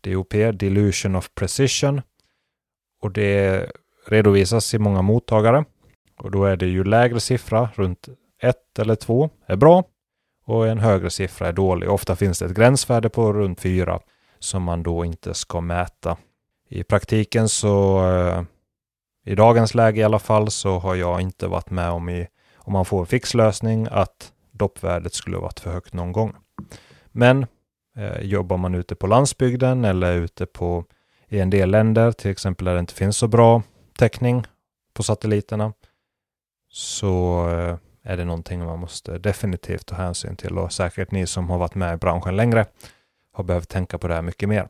DOP, 0.00 0.34
Dilution 0.52 1.16
of 1.16 1.34
Precision. 1.34 2.02
Och 3.00 3.12
det 3.12 3.70
redovisas 4.06 4.74
i 4.74 4.78
många 4.78 5.02
mottagare. 5.02 5.64
Och 6.18 6.30
då 6.30 6.44
är 6.44 6.56
det 6.56 6.66
ju 6.66 6.84
lägre 6.84 7.20
siffra, 7.20 7.70
runt 7.74 8.08
1 8.42 8.56
eller 8.78 8.94
2 8.94 9.30
är 9.46 9.56
bra 9.56 9.84
och 10.44 10.68
en 10.68 10.78
högre 10.78 11.10
siffra 11.10 11.48
är 11.48 11.52
dålig. 11.52 11.90
Ofta 11.90 12.16
finns 12.16 12.38
det 12.38 12.44
ett 12.44 12.54
gränsvärde 12.54 13.08
på 13.08 13.32
runt 13.32 13.60
4 13.60 14.00
som 14.38 14.62
man 14.62 14.82
då 14.82 15.04
inte 15.04 15.34
ska 15.34 15.60
mäta. 15.60 16.16
I 16.74 16.84
praktiken 16.84 17.48
så, 17.48 18.04
eh, 18.08 18.42
i 19.24 19.34
dagens 19.34 19.74
läge 19.74 20.00
i 20.00 20.04
alla 20.04 20.18
fall, 20.18 20.50
så 20.50 20.78
har 20.78 20.94
jag 20.94 21.20
inte 21.20 21.46
varit 21.46 21.70
med 21.70 21.90
om, 21.90 22.08
i, 22.08 22.28
om 22.56 22.72
man 22.72 22.84
får 22.84 23.00
en 23.00 23.06
fix 23.06 23.34
lösning 23.34 23.88
att 23.90 24.32
doppvärdet 24.50 25.14
skulle 25.14 25.36
varit 25.36 25.60
för 25.60 25.72
högt 25.72 25.92
någon 25.92 26.12
gång. 26.12 26.36
Men 27.06 27.46
eh, 27.96 28.20
jobbar 28.20 28.56
man 28.56 28.74
ute 28.74 28.94
på 28.94 29.06
landsbygden 29.06 29.84
eller 29.84 30.12
ute 30.12 30.46
på 30.46 30.84
i 31.28 31.40
en 31.40 31.50
del 31.50 31.70
länder, 31.70 32.12
till 32.12 32.30
exempel 32.30 32.64
där 32.64 32.74
det 32.74 32.80
inte 32.80 32.94
finns 32.94 33.16
så 33.16 33.28
bra 33.28 33.62
täckning 33.98 34.44
på 34.94 35.02
satelliterna, 35.02 35.72
så 36.70 37.44
eh, 37.50 37.76
är 38.02 38.16
det 38.16 38.24
någonting 38.24 38.64
man 38.64 38.78
måste 38.78 39.18
definitivt 39.18 39.86
ta 39.86 39.94
hänsyn 39.94 40.36
till 40.36 40.58
och 40.58 40.72
säkert 40.72 41.10
ni 41.10 41.26
som 41.26 41.50
har 41.50 41.58
varit 41.58 41.74
med 41.74 41.94
i 41.94 41.96
branschen 41.96 42.36
längre 42.36 42.66
har 43.32 43.44
behövt 43.44 43.68
tänka 43.68 43.98
på 43.98 44.08
det 44.08 44.14
här 44.14 44.22
mycket 44.22 44.48
mer. 44.48 44.68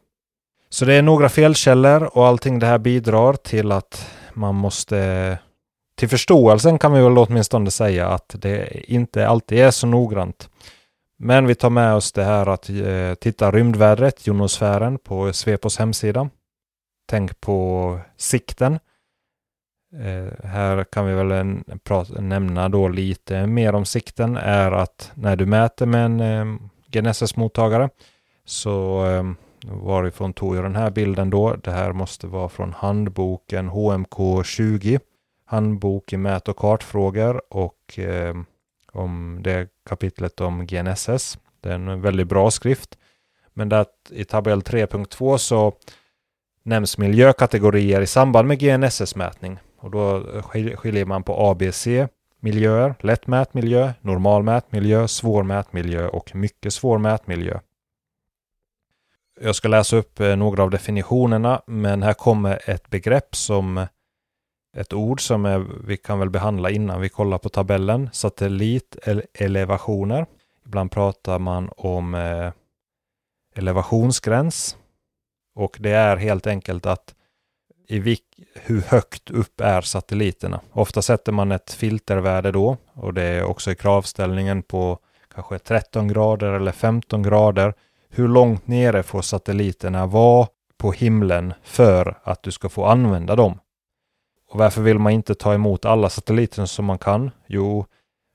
Så 0.72 0.84
det 0.84 0.94
är 0.94 1.02
några 1.02 1.28
felkällor 1.28 2.10
och 2.12 2.26
allting 2.26 2.58
det 2.58 2.66
här 2.66 2.78
bidrar 2.78 3.32
till 3.32 3.72
att 3.72 4.10
man 4.34 4.54
måste 4.54 5.38
till 5.96 6.08
förståelsen 6.08 6.78
kan 6.78 6.92
vi 6.92 7.02
väl 7.02 7.18
åtminstone 7.18 7.70
säga 7.70 8.08
att 8.08 8.34
det 8.38 8.82
inte 8.90 9.28
alltid 9.28 9.58
är 9.58 9.70
så 9.70 9.86
noggrant. 9.86 10.48
Men 11.18 11.46
vi 11.46 11.54
tar 11.54 11.70
med 11.70 11.94
oss 11.94 12.12
det 12.12 12.24
här 12.24 12.46
att 12.46 12.68
eh, 12.68 13.14
titta 13.20 13.50
rymdvädret, 13.50 14.26
jonosfären, 14.26 14.98
på 14.98 15.32
Svepos 15.32 15.78
hemsida. 15.78 16.30
Tänk 17.08 17.40
på 17.40 17.98
sikten. 18.16 18.78
Eh, 19.94 20.48
här 20.48 20.84
kan 20.84 21.06
vi 21.06 21.14
väl 21.14 21.62
nämna 22.18 22.68
då 22.68 22.88
lite 22.88 23.46
mer 23.46 23.74
om 23.74 23.84
sikten 23.84 24.36
är 24.36 24.72
att 24.72 25.12
när 25.14 25.36
du 25.36 25.46
mäter 25.46 25.86
med 25.86 26.04
en 26.04 26.20
eh, 26.20 26.58
GNSS-mottagare 26.90 27.90
så 28.44 29.06
eh, 29.06 29.22
varifrån 29.64 30.32
tog 30.32 30.56
jag 30.56 30.64
den 30.64 30.76
här 30.76 30.90
bilden 30.90 31.30
då? 31.30 31.56
Det 31.56 31.70
här 31.70 31.92
måste 31.92 32.26
vara 32.26 32.48
från 32.48 32.72
handboken 32.72 33.68
HMK 33.68 34.44
20. 34.44 35.00
Handbok 35.44 36.12
i 36.12 36.16
mät 36.16 36.48
och 36.48 36.56
kartfrågor 36.56 37.42
och 37.48 37.98
eh, 37.98 38.34
om 38.92 39.40
det 39.42 39.68
kapitlet 39.88 40.40
om 40.40 40.66
GNSS. 40.66 41.38
Det 41.60 41.68
är 41.68 41.74
en 41.74 42.00
väldigt 42.00 42.28
bra 42.28 42.50
skrift. 42.50 42.98
Men 43.54 43.68
där 43.68 43.86
i 44.10 44.24
tabell 44.24 44.60
3.2 44.60 45.36
så 45.36 45.72
nämns 46.62 46.98
miljökategorier 46.98 48.00
i 48.00 48.06
samband 48.06 48.48
med 48.48 48.58
GNSS-mätning. 48.58 49.58
Och 49.78 49.90
då 49.90 50.16
eh, 50.16 50.42
skiljer 50.76 51.04
man 51.04 51.22
på 51.22 51.50
ABC 51.50 51.86
miljöer, 52.40 52.94
lätt 53.00 53.26
mätmiljö, 53.26 53.92
normal 54.00 54.42
mätmiljö, 54.42 55.08
svår 55.08 55.42
mätmiljö 55.42 56.08
och 56.08 56.36
mycket 56.36 56.72
svår 56.72 56.98
mätmiljö. 56.98 57.58
Jag 59.44 59.56
ska 59.56 59.68
läsa 59.68 59.96
upp 59.96 60.20
eh, 60.20 60.36
några 60.36 60.62
av 60.62 60.70
definitionerna, 60.70 61.62
men 61.66 62.02
här 62.02 62.14
kommer 62.14 62.70
ett 62.70 62.90
begrepp 62.90 63.36
som 63.36 63.86
ett 64.76 64.92
ord 64.92 65.20
som 65.20 65.44
är, 65.44 65.66
vi 65.84 65.96
kan 65.96 66.18
väl 66.18 66.30
behandla 66.30 66.70
innan 66.70 67.00
vi 67.00 67.08
kollar 67.08 67.38
på 67.38 67.48
tabellen. 67.48 68.10
Satellitelevationer. 68.12 70.26
Ibland 70.66 70.90
pratar 70.90 71.38
man 71.38 71.70
om 71.76 72.14
eh, 72.14 72.52
elevationsgräns. 73.56 74.76
Och 75.54 75.76
det 75.80 75.90
är 75.90 76.16
helt 76.16 76.46
enkelt 76.46 76.86
att 76.86 77.14
i 77.88 77.98
vik, 77.98 78.24
hur 78.54 78.80
högt 78.80 79.30
upp 79.30 79.60
är 79.60 79.80
satelliterna. 79.80 80.60
Ofta 80.72 81.02
sätter 81.02 81.32
man 81.32 81.52
ett 81.52 81.72
filtervärde 81.72 82.52
då 82.52 82.76
och 82.92 83.14
det 83.14 83.22
är 83.22 83.44
också 83.44 83.70
i 83.70 83.74
kravställningen 83.74 84.62
på 84.62 84.98
kanske 85.34 85.58
13 85.58 86.08
grader 86.08 86.52
eller 86.52 86.72
15 86.72 87.22
grader 87.22 87.74
hur 88.14 88.28
långt 88.28 88.66
nere 88.66 89.02
får 89.02 89.22
satelliterna 89.22 90.06
vara 90.06 90.48
på 90.76 90.92
himlen 90.92 91.54
för 91.62 92.18
att 92.22 92.42
du 92.42 92.50
ska 92.50 92.68
få 92.68 92.84
använda 92.84 93.36
dem? 93.36 93.58
Och 94.48 94.58
varför 94.58 94.82
vill 94.82 94.98
man 94.98 95.12
inte 95.12 95.34
ta 95.34 95.54
emot 95.54 95.84
alla 95.84 96.08
satelliter 96.08 96.66
som 96.66 96.84
man 96.84 96.98
kan? 96.98 97.30
Jo, 97.46 97.86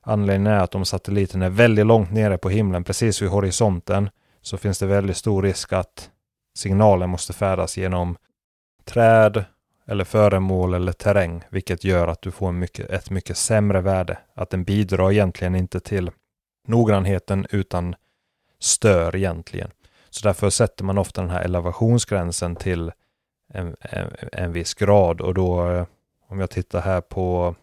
anledningen 0.01 0.53
är 0.53 0.59
att 0.59 0.75
om 0.75 0.85
satelliten 0.85 1.41
är 1.41 1.49
väldigt 1.49 1.85
långt 1.85 2.11
nere 2.11 2.37
på 2.37 2.49
himlen, 2.49 2.83
precis 2.83 3.21
vid 3.21 3.29
horisonten, 3.29 4.09
så 4.41 4.57
finns 4.57 4.79
det 4.79 4.85
väldigt 4.85 5.17
stor 5.17 5.43
risk 5.43 5.73
att 5.73 6.09
signalen 6.57 7.09
måste 7.09 7.33
färdas 7.33 7.77
genom 7.77 8.17
träd 8.85 9.45
eller 9.87 10.03
föremål 10.03 10.73
eller 10.73 10.91
terräng, 10.91 11.43
vilket 11.49 11.83
gör 11.83 12.07
att 12.07 12.21
du 12.21 12.31
får 12.31 12.51
mycket, 12.51 12.89
ett 12.89 13.09
mycket 13.09 13.37
sämre 13.37 13.81
värde. 13.81 14.17
Att 14.35 14.49
den 14.49 14.63
bidrar 14.63 15.11
egentligen 15.11 15.55
inte 15.55 15.79
till 15.79 16.11
noggrannheten 16.67 17.47
utan 17.49 17.95
stör 18.59 19.15
egentligen. 19.15 19.71
Så 20.09 20.27
därför 20.27 20.49
sätter 20.49 20.83
man 20.83 20.97
ofta 20.97 21.21
den 21.21 21.29
här 21.29 21.41
elevationsgränsen 21.41 22.55
till 22.55 22.91
en, 23.53 23.75
en, 23.79 24.11
en 24.31 24.51
viss 24.51 24.73
grad 24.73 25.21
och 25.21 25.33
då 25.33 25.71
eh, 25.71 25.85
om 26.27 26.39
jag 26.39 26.49
tittar 26.49 26.81
här 26.81 27.01
på 27.01 27.55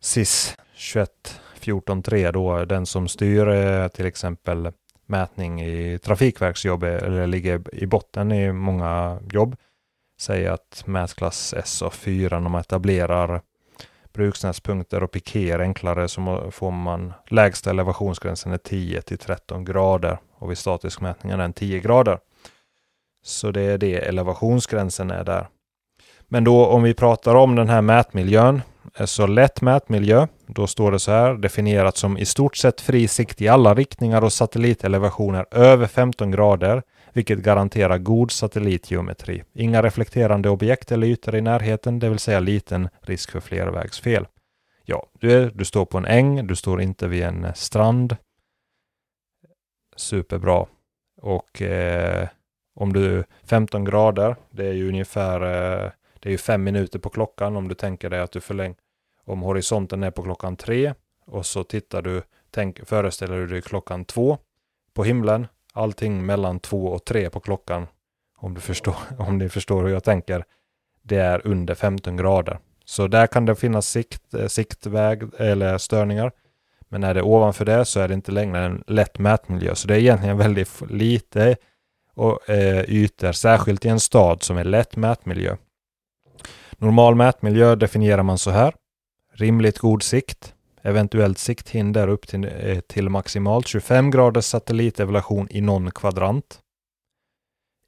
SIS 0.00 0.56
21.14.3 0.76 2.32
då 2.32 2.64
den 2.64 2.86
som 2.86 3.08
styr 3.08 3.48
eh, 3.48 3.88
till 3.88 4.06
exempel 4.06 4.72
mätning 5.06 5.62
i 5.62 5.98
trafikverksjobb 5.98 6.82
eh, 6.82 6.94
eller 6.94 7.26
ligger 7.26 7.74
i 7.74 7.86
botten 7.86 8.32
i 8.32 8.52
många 8.52 9.20
jobb 9.32 9.56
säger 10.20 10.50
att 10.50 10.82
mätklass 10.86 11.54
SA4 11.54 12.40
när 12.40 12.48
man 12.48 12.60
etablerar 12.60 13.42
bruksnätspunkter 14.12 15.02
och 15.02 15.10
pikéer 15.10 15.58
enklare 15.58 16.08
så 16.08 16.50
får 16.50 16.70
man 16.70 17.12
lägsta 17.28 17.70
elevationsgränsen 17.70 18.52
är 18.52 18.58
10 18.58 19.02
till 19.02 19.18
13 19.18 19.64
grader 19.64 20.18
och 20.38 20.50
vid 20.50 20.58
statisk 20.58 21.00
mätning 21.00 21.32
är 21.32 21.36
den 21.36 21.52
10 21.52 21.80
grader. 21.80 22.18
Så 23.24 23.50
det 23.50 23.60
är 23.60 23.78
det 23.78 23.94
elevationsgränsen 23.94 25.10
är 25.10 25.24
där. 25.24 25.48
Men 26.28 26.44
då 26.44 26.66
om 26.66 26.82
vi 26.82 26.94
pratar 26.94 27.34
om 27.34 27.54
den 27.54 27.68
här 27.68 27.82
mätmiljön, 27.82 28.62
eh, 28.98 29.06
så 29.06 29.26
lätt 29.26 29.60
mätmiljö, 29.60 30.26
då 30.46 30.66
står 30.66 30.92
det 30.92 30.98
så 30.98 31.10
här 31.10 31.34
definierat 31.34 31.96
som 31.96 32.18
i 32.18 32.24
stort 32.24 32.56
sett 32.56 32.80
fri 32.80 33.08
sikt 33.08 33.42
i 33.42 33.48
alla 33.48 33.74
riktningar 33.74 34.24
och 34.24 34.32
satellitelevationer 34.32 35.46
över 35.50 35.86
15 35.86 36.30
grader 36.30 36.82
vilket 37.12 37.38
garanterar 37.38 37.98
god 37.98 38.30
satellitgeometri. 38.30 39.42
Inga 39.54 39.82
reflekterande 39.82 40.50
objekt 40.50 40.92
eller 40.92 41.06
ytor 41.06 41.36
i 41.36 41.40
närheten, 41.40 41.98
det 41.98 42.08
vill 42.08 42.18
säga 42.18 42.40
liten 42.40 42.88
risk 43.00 43.30
för 43.30 43.40
flervägsfel. 43.40 44.26
Ja, 44.84 45.06
du, 45.20 45.32
är, 45.32 45.50
du 45.54 45.64
står 45.64 45.84
på 45.84 45.98
en 45.98 46.04
äng, 46.04 46.46
du 46.46 46.56
står 46.56 46.80
inte 46.80 47.08
vid 47.08 47.22
en 47.22 47.46
strand. 47.54 48.16
Superbra. 49.98 50.66
Och 51.20 51.62
eh, 51.62 52.28
om 52.74 52.92
du 52.92 53.24
15 53.44 53.84
grader, 53.84 54.36
det 54.50 54.66
är 54.66 54.72
ju 54.72 54.88
ungefär 54.88 55.40
eh, 55.40 55.90
det 56.20 56.28
är 56.28 56.30
ju 56.30 56.38
fem 56.38 56.64
minuter 56.64 56.98
på 56.98 57.08
klockan 57.08 57.56
om 57.56 57.68
du 57.68 57.74
tänker 57.74 58.10
dig 58.10 58.20
att 58.20 58.32
du 58.32 58.40
förlänger 58.40 58.76
om 59.24 59.42
horisonten 59.42 60.02
är 60.02 60.10
på 60.10 60.22
klockan 60.22 60.56
tre 60.56 60.94
och 61.26 61.46
så 61.46 61.64
tittar 61.64 62.02
du 62.02 62.22
Tänk, 62.50 62.88
föreställer 62.88 63.36
du 63.36 63.46
dig 63.46 63.62
klockan 63.62 64.04
två 64.04 64.38
på 64.94 65.04
himlen, 65.04 65.46
allting 65.72 66.26
mellan 66.26 66.60
två 66.60 66.86
och 66.86 67.04
tre 67.04 67.30
på 67.30 67.40
klockan, 67.40 67.86
om 68.36 68.54
du 68.54 68.60
förstår, 68.60 68.96
om 69.18 69.38
ni 69.38 69.48
förstår 69.48 69.84
hur 69.84 69.92
jag 69.92 70.04
tänker, 70.04 70.44
det 71.02 71.16
är 71.16 71.46
under 71.46 71.74
15 71.74 72.16
grader. 72.16 72.58
Så 72.84 73.06
där 73.06 73.26
kan 73.26 73.46
det 73.46 73.56
finnas 73.56 73.88
sikt, 73.88 74.34
eh, 74.34 74.46
siktväg 74.46 75.22
eller 75.38 75.78
störningar. 75.78 76.32
Men 76.88 77.04
är 77.04 77.14
det 77.14 77.22
ovanför 77.22 77.64
det 77.64 77.84
så 77.84 78.00
är 78.00 78.08
det 78.08 78.14
inte 78.14 78.32
längre 78.32 78.64
en 78.64 78.84
lätt 78.86 79.18
mätmiljö. 79.18 79.74
Så 79.74 79.88
det 79.88 79.94
är 79.94 79.98
egentligen 79.98 80.38
väldigt 80.38 80.82
lite 80.90 81.56
och, 82.14 82.50
eh, 82.50 82.84
ytor, 82.88 83.32
särskilt 83.32 83.84
i 83.84 83.88
en 83.88 84.00
stad 84.00 84.42
som 84.42 84.58
är 84.58 84.64
lätt 84.64 84.96
mätmiljö. 84.96 85.56
Normal 86.76 87.14
mätmiljö 87.14 87.74
definierar 87.74 88.22
man 88.22 88.38
så 88.38 88.50
här. 88.50 88.74
Rimligt 89.32 89.78
god 89.78 90.02
sikt, 90.02 90.54
eventuellt 90.82 91.38
sikthinder 91.38 92.08
upp 92.08 92.26
till, 92.26 92.44
eh, 92.44 92.80
till 92.80 93.08
maximalt 93.08 93.66
25 93.66 94.10
graders 94.10 94.44
satellitevolution 94.44 95.46
i 95.50 95.60
någon 95.60 95.90
kvadrant. 95.90 96.60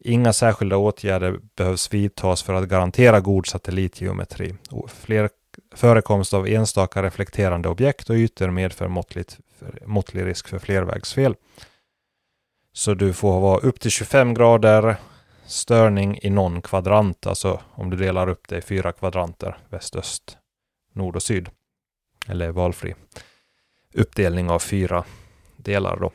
Inga 0.04 0.32
särskilda 0.32 0.76
åtgärder 0.76 1.40
behövs 1.56 1.94
vidtas 1.94 2.42
för 2.42 2.54
att 2.54 2.68
garantera 2.68 3.20
god 3.20 3.46
satellitgeometri. 3.46 4.54
Fler 4.88 5.30
förekomst 5.74 6.34
av 6.34 6.48
enstaka 6.48 7.02
reflekterande 7.02 7.68
objekt 7.68 8.10
och 8.10 8.16
ytor 8.16 8.50
medför 8.50 8.88
måttligt, 8.88 9.38
måttlig 9.86 10.26
risk 10.26 10.48
för 10.48 10.58
flervägsfel. 10.58 11.34
Så 12.72 12.94
du 12.94 13.12
får 13.12 13.40
vara 13.40 13.58
upp 13.58 13.80
till 13.80 13.90
25 13.90 14.34
grader 14.34 14.96
störning 15.46 16.18
i 16.22 16.30
någon 16.30 16.62
kvadrant, 16.62 17.26
alltså 17.26 17.60
om 17.70 17.90
du 17.90 17.96
delar 17.96 18.28
upp 18.28 18.48
det 18.48 18.58
i 18.58 18.62
fyra 18.62 18.92
kvadranter, 18.92 19.58
väst, 19.68 19.96
öst, 19.96 20.38
nord 20.92 21.16
och 21.16 21.22
syd. 21.22 21.48
Eller 22.28 22.50
valfri 22.50 22.94
uppdelning 23.94 24.50
av 24.50 24.58
fyra 24.58 25.04
delar 25.56 25.96
då. 25.96 26.12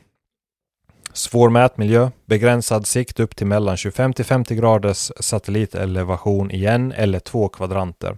Svår 1.14 1.50
mätmiljö, 1.50 2.12
begränsad 2.25 2.88
sikt 2.88 3.20
upp 3.20 3.36
till 3.36 3.48
mellan 3.48 3.78
25 3.78 4.14
till 4.14 4.25
50 4.25 4.56
graders 4.56 5.12
satellitelevation 5.20 6.52
igen 6.52 6.92
eller 6.92 7.20
två 7.20 7.50
kvadranter. 7.50 8.18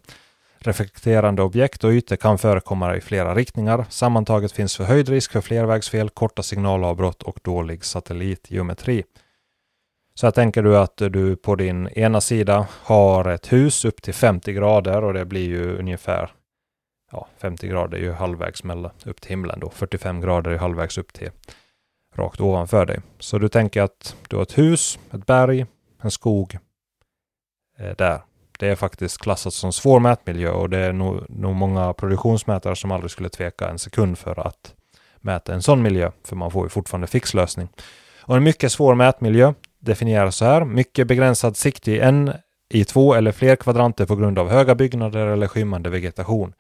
Reflekterande 0.68 1.42
objekt 1.42 1.84
och 1.84 1.92
ytor 1.92 2.16
kan 2.16 2.38
förekomma 2.38 2.96
i 2.96 3.02
flera 3.02 3.36
riktningar. 3.36 3.86
Sammantaget 3.90 4.52
finns 4.52 4.78
förhöjd 4.78 5.10
risk 5.10 5.32
för 5.32 5.42
flervägsfel, 5.42 6.10
korta 6.10 6.44
signalavbrott 6.44 7.24
och 7.24 7.40
dålig 7.44 7.86
satellitgeometri. 7.86 9.04
Så 10.14 10.28
här 10.28 10.32
tänker 10.32 10.64
du 10.64 10.78
att 10.78 10.98
du 10.98 11.36
på 11.36 11.56
din 11.56 11.88
ena 11.88 12.22
sida 12.22 12.68
har 12.72 13.30
ett 13.30 13.54
hus 13.54 13.86
upp 13.86 14.02
till 14.02 14.14
50 14.14 14.54
grader 14.54 15.04
och 15.04 15.14
det 15.14 15.26
blir 15.26 15.48
ju 15.48 15.78
ungefär 15.78 16.32
ja, 17.12 17.28
50 17.38 17.68
grader 17.68 17.98
är 17.98 18.02
ju 18.02 18.12
halvvägs 18.12 18.64
mellan, 18.64 18.92
upp 19.06 19.22
till 19.22 19.30
himlen 19.30 19.60
då. 19.60 19.70
45 19.70 20.22
grader 20.22 20.52
är 20.52 20.58
halvvägs 20.58 20.98
upp 20.98 21.14
till 21.14 21.30
rakt 22.16 22.42
ovanför 22.42 22.86
dig. 22.86 23.00
Så 23.20 23.38
du 23.38 23.50
tänker 23.50 23.82
att 23.82 24.16
du 24.30 24.36
har 24.36 24.44
ett 24.44 24.58
hus, 24.58 25.00
ett 25.12 25.26
berg, 25.26 25.66
en 26.02 26.12
skog 26.12 26.58
eh, 27.80 27.96
där. 27.98 28.22
Det 28.58 28.68
är 28.68 28.76
faktiskt 28.76 29.18
klassat 29.18 29.54
som 29.54 29.74
svår 29.74 30.00
mätmiljö 30.00 30.50
och 30.50 30.70
det 30.70 30.78
är 30.78 30.94
nog, 30.94 31.30
nog 31.30 31.56
många 31.56 31.94
produktionsmätare 31.94 32.76
som 32.76 32.92
aldrig 32.92 33.12
skulle 33.12 33.30
tveka 33.30 33.70
en 33.70 33.80
sekund 33.80 34.18
för 34.18 34.48
att 34.48 34.74
mäta 35.22 35.54
en 35.54 35.62
sån 35.62 35.82
miljö, 35.82 36.12
för 36.24 36.36
man 36.36 36.52
får 36.52 36.66
ju 36.66 36.70
fortfarande 36.70 37.08
fixlösning. 37.08 37.70
Och 38.22 38.38
en 38.38 38.44
mycket 38.44 38.72
svår 38.72 38.96
mätmiljö 38.96 39.54
definieras 39.80 40.36
så 40.36 40.46
här. 40.46 40.66
Mycket 40.66 41.08
begränsad 41.08 41.58
sikt 41.58 41.88
i 41.88 42.00
en, 42.00 42.34
i 42.70 42.86
två 42.86 43.14
eller 43.14 43.32
fler 43.32 43.56
kvadranter 43.56 44.06
på 44.06 44.16
grund 44.16 44.40
av 44.40 44.50
höga 44.50 44.76
byggnader 44.76 45.28
eller 45.28 45.48
skymmande 45.48 45.90
vegetation. 45.90 46.54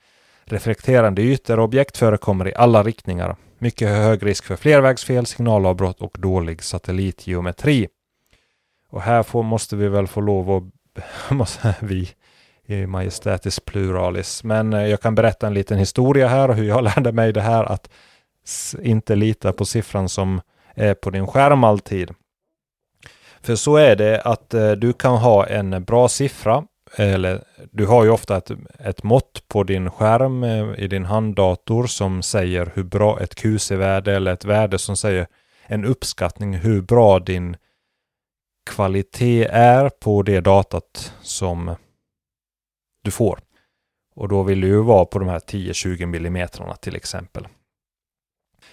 Reflekterande 0.45 1.21
ytor 1.21 1.59
och 1.59 1.65
objekt 1.65 1.97
förekommer 1.97 2.47
i 2.47 2.55
alla 2.55 2.83
riktningar. 2.83 3.35
Mycket 3.59 3.89
hög 3.89 4.25
risk 4.25 4.45
för 4.45 4.55
flervägsfel, 4.55 5.25
signalavbrott 5.25 6.01
och 6.01 6.17
dålig 6.19 6.63
satellitgeometri. 6.63 7.87
Och 8.89 9.01
här 9.01 9.23
får, 9.23 9.43
måste 9.43 9.75
vi 9.75 9.87
väl 9.87 10.07
få 10.07 10.21
lov 10.21 10.51
att 10.51 10.63
måste 11.29 11.75
vi 11.81 12.09
i 12.65 12.85
majestätisk 12.85 13.65
pluralis. 13.65 14.43
Men 14.43 14.73
eh, 14.73 14.87
jag 14.87 15.01
kan 15.01 15.15
berätta 15.15 15.47
en 15.47 15.53
liten 15.53 15.77
historia 15.77 16.27
här 16.27 16.49
och 16.49 16.55
hur 16.55 16.63
jag 16.63 16.83
lärde 16.95 17.11
mig 17.11 17.33
det 17.33 17.41
här 17.41 17.63
att 17.63 17.89
inte 18.81 19.15
lita 19.15 19.53
på 19.53 19.65
siffran 19.65 20.09
som 20.09 20.41
är 20.75 20.93
på 20.93 21.09
din 21.09 21.27
skärm 21.27 21.63
alltid. 21.63 22.11
För 23.41 23.55
så 23.55 23.75
är 23.75 23.95
det 23.95 24.21
att 24.21 24.53
eh, 24.53 24.71
du 24.71 24.93
kan 24.93 25.17
ha 25.17 25.47
en 25.47 25.83
bra 25.83 26.07
siffra 26.07 26.63
eller 26.95 27.43
du 27.71 27.85
har 27.85 28.03
ju 28.03 28.09
ofta 28.09 28.37
ett, 28.37 28.51
ett 28.79 29.03
mått 29.03 29.43
på 29.47 29.63
din 29.63 29.89
skärm 29.89 30.43
eh, 30.43 30.83
i 30.83 30.87
din 30.87 31.05
handdator 31.05 31.87
som 31.87 32.21
säger 32.21 32.71
hur 32.75 32.83
bra 32.83 33.19
ett 33.19 33.35
QC-värde 33.35 34.15
eller 34.15 34.33
ett 34.33 34.45
värde 34.45 34.77
som 34.77 34.97
säger 34.97 35.27
en 35.65 35.85
uppskattning 35.85 36.53
hur 36.53 36.81
bra 36.81 37.19
din 37.19 37.57
kvalitet 38.67 39.47
är 39.51 39.89
på 39.89 40.23
det 40.23 40.39
datat 40.39 41.13
som 41.21 41.75
du 43.03 43.11
får. 43.11 43.39
Och 44.15 44.27
då 44.27 44.43
vill 44.43 44.61
du 44.61 44.67
ju 44.67 44.81
vara 44.81 45.05
på 45.05 45.19
de 45.19 45.27
här 45.27 45.39
10-20 45.39 46.05
millimetrarna 46.05 46.75
till 46.75 46.95
exempel. 46.95 47.47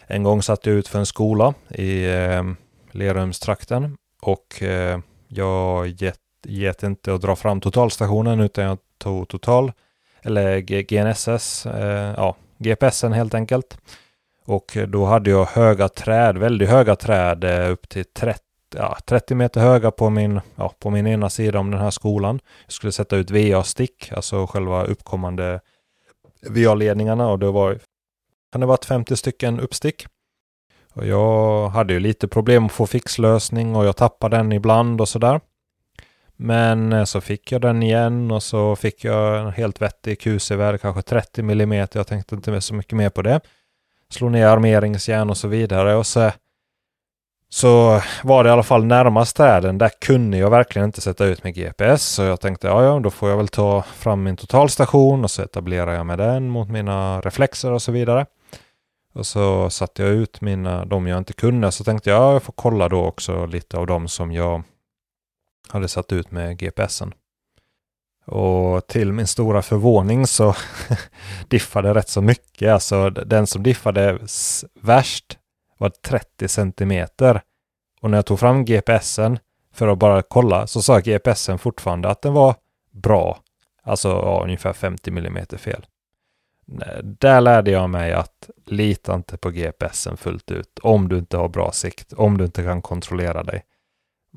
En 0.07 0.23
gång 0.23 0.43
satt 0.43 0.67
jag 0.67 0.75
ut 0.75 0.89
för 0.89 0.99
en 0.99 1.07
skola 1.07 1.55
i 1.69 2.05
eh, 2.05 2.43
Lerumstrakten 2.91 3.97
och 4.23 4.63
eh, 4.63 5.01
jag 5.29 5.87
get, 5.87 6.19
get 6.45 6.83
inte 6.83 7.15
att 7.15 7.21
dra 7.21 7.37
fram 7.37 7.61
totalstationen 7.61 8.41
utan 8.41 8.65
jag 8.65 8.79
tog 8.99 9.29
total 9.29 9.73
eller 10.23 10.61
GNSS, 10.61 11.67
eh, 11.67 12.15
ja, 12.17 12.37
GPSen 12.59 13.13
helt 13.13 13.35
enkelt. 13.35 13.79
Och 14.47 14.77
då 14.89 15.05
hade 15.05 15.31
jag 15.31 15.45
höga 15.45 15.89
träd, 15.89 16.39
väldigt 16.39 16.69
höga 16.69 16.97
träd 16.97 17.45
eh, 17.45 17.71
upp 17.71 17.89
till 17.89 18.05
30 18.05 18.44
ja, 18.77 18.97
30 19.07 19.35
meter 19.35 19.61
höga 19.61 19.91
på 19.91 20.11
min, 20.11 20.41
ja, 20.57 20.73
på 20.79 20.91
min 20.91 21.07
ena 21.07 21.31
sida 21.31 21.59
om 21.59 21.71
den 21.71 21.81
här 21.81 21.91
skolan. 21.91 22.41
Jag 22.65 22.73
skulle 22.73 22.93
sätta 22.93 23.17
ut 23.17 23.31
VA-stick, 23.31 24.13
alltså 24.13 24.47
själva 24.47 24.85
uppkommande 24.85 25.61
VA-ledningarna 26.49 27.29
och 27.29 27.39
det 27.39 27.51
var, 27.51 27.79
kan 28.53 28.61
det 28.61 28.67
varit 28.67 28.85
50 28.85 29.17
stycken 29.17 29.61
uppstick. 29.61 30.07
Och 30.93 31.07
jag 31.07 31.69
hade 31.69 31.93
ju 31.93 32.01
lite 32.01 32.29
problem 32.29 32.67
att 32.67 32.73
få 32.73 32.87
fixlösning 32.87 33.77
och 33.77 33.87
jag 33.87 33.97
tappade 33.97 34.37
den 34.37 34.53
ibland 34.53 35.01
och 35.01 35.09
sådär. 35.09 35.41
Men 36.37 36.93
eh, 36.93 37.05
så 37.05 37.21
fick 37.21 37.53
jag 37.53 37.61
den 37.61 37.83
igen 37.83 38.31
och 38.31 38.43
så 38.43 38.77
fick 38.77 39.05
jag 39.05 39.41
en 39.41 39.53
helt 39.53 39.83
vettig 39.83 40.21
QC-värde, 40.21 40.79
kanske 40.79 41.03
30 41.03 41.41
mm. 41.41 41.73
Jag 41.93 42.07
tänkte 42.07 42.35
inte 42.35 42.61
så 42.61 42.75
mycket 42.75 42.97
mer 42.97 43.11
på 43.11 43.23
det. 43.23 43.41
Slog 44.11 44.31
ner 44.31 44.47
armeringsjärn 44.47 45.31
och 45.31 45.37
så 45.37 45.49
vidare 45.49 45.95
och 45.95 46.07
så 46.07 46.31
så 47.55 48.03
var 48.23 48.45
det 48.45 48.49
i 48.49 48.53
alla 48.53 48.63
fall 48.63 48.85
närmast 48.85 49.31
städen. 49.31 49.79
Där 49.79 49.91
kunde 50.01 50.39
jag 50.39 50.51
verkligen 50.51 50.87
inte 50.87 51.01
sätta 51.01 51.25
ut 51.25 51.45
med 51.45 51.55
GPS. 51.55 52.03
Så 52.03 52.23
jag 52.23 52.41
tänkte, 52.41 52.67
ja, 52.67 52.85
ja, 52.85 53.01
då 53.01 53.11
får 53.11 53.31
jag 53.31 53.37
väl 53.37 53.49
ta 53.49 53.83
fram 53.83 54.23
min 54.23 54.37
totalstation 54.37 55.25
och 55.25 55.31
så 55.31 55.43
etablerar 55.43 55.95
jag 55.95 56.07
med 56.07 56.19
den 56.19 56.49
mot 56.49 56.69
mina 56.69 57.21
reflexer 57.21 57.73
och 57.73 57.83
så 57.83 57.93
vidare. 57.93 58.27
Och 59.15 59.27
så 59.27 59.71
satte 59.71 60.03
jag 60.03 60.13
ut 60.13 60.41
mina, 60.41 60.85
de 60.85 61.07
jag 61.07 61.19
inte 61.19 61.33
kunde. 61.33 61.73
Så 61.73 61.85
tänkte 61.85 62.11
jag, 62.11 62.23
ja, 62.23 62.33
jag 62.33 62.43
får 62.43 62.53
kolla 62.57 62.89
då 62.89 63.05
också 63.05 63.47
lite 63.47 63.77
av 63.77 63.87
de 63.87 64.09
som 64.09 64.33
jag 64.33 64.63
hade 65.69 65.89
satt 65.89 66.13
ut 66.13 66.31
med 66.31 66.59
GPSen. 66.59 67.15
Och 68.27 68.87
till 68.87 69.13
min 69.13 69.27
stora 69.27 69.63
förvåning 69.63 70.27
så 70.27 70.55
diffade 71.49 71.95
rätt 71.95 72.09
så 72.09 72.21
mycket. 72.21 72.73
Alltså 72.73 73.11
den 73.11 73.47
som 73.47 73.63
diffade 73.63 74.19
värst 74.81 75.39
var 75.85 75.91
30 75.91 76.49
centimeter. 76.49 77.43
Och 78.01 78.11
när 78.11 78.19
jag 78.19 78.27
tog 78.27 78.41
fram 78.41 78.65
GPSen 78.65 79.39
för 79.75 79.89
att 79.89 79.99
bara 79.99 80.23
kolla 80.23 80.67
så 80.67 80.83
sa 80.83 81.01
GPSen 81.01 81.59
fortfarande 81.59 82.09
att 82.09 82.23
den 82.23 82.33
var 82.33 82.55
bra. 82.91 83.39
Alltså 83.83 84.09
ja, 84.09 84.41
ungefär 84.45 84.73
50 84.73 85.11
millimeter 85.11 85.57
fel. 85.57 85.87
Där 87.03 87.41
lärde 87.41 87.71
jag 87.71 87.91
mig 87.91 88.13
att 88.13 88.51
lita 88.67 89.15
inte 89.15 89.37
på 89.37 89.51
GPSen 89.51 90.17
fullt 90.17 90.51
ut 90.51 90.79
om 90.83 91.09
du 91.09 91.19
inte 91.19 91.37
har 91.37 91.49
bra 91.49 91.73
sikt, 91.73 92.13
om 92.13 92.39
du 92.39 92.45
inte 92.45 92.63
kan 92.63 92.83
kontrollera 92.83 93.43
dig. 93.43 93.65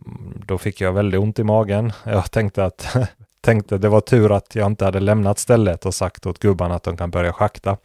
Mm, 0.05 0.43
då 0.45 0.57
fick 0.57 0.81
jag 0.81 0.93
väldigt 0.93 1.19
ont 1.19 1.39
i 1.39 1.43
magen. 1.43 1.93
Jag 2.05 2.31
tänkte 2.31 2.65
att 2.65 2.95
tänkte 3.41 3.77
det 3.77 3.89
var 3.89 4.01
tur 4.01 4.31
att 4.31 4.55
jag 4.55 4.67
inte 4.67 4.85
hade 4.85 4.99
lämnat 4.99 5.39
stället 5.39 5.85
och 5.85 5.95
sagt 5.95 6.25
åt 6.25 6.39
gubbarna 6.39 6.75
att 6.75 6.83
de 6.83 6.97
kan 6.97 7.11
börja 7.11 7.33
schakta. 7.33 7.77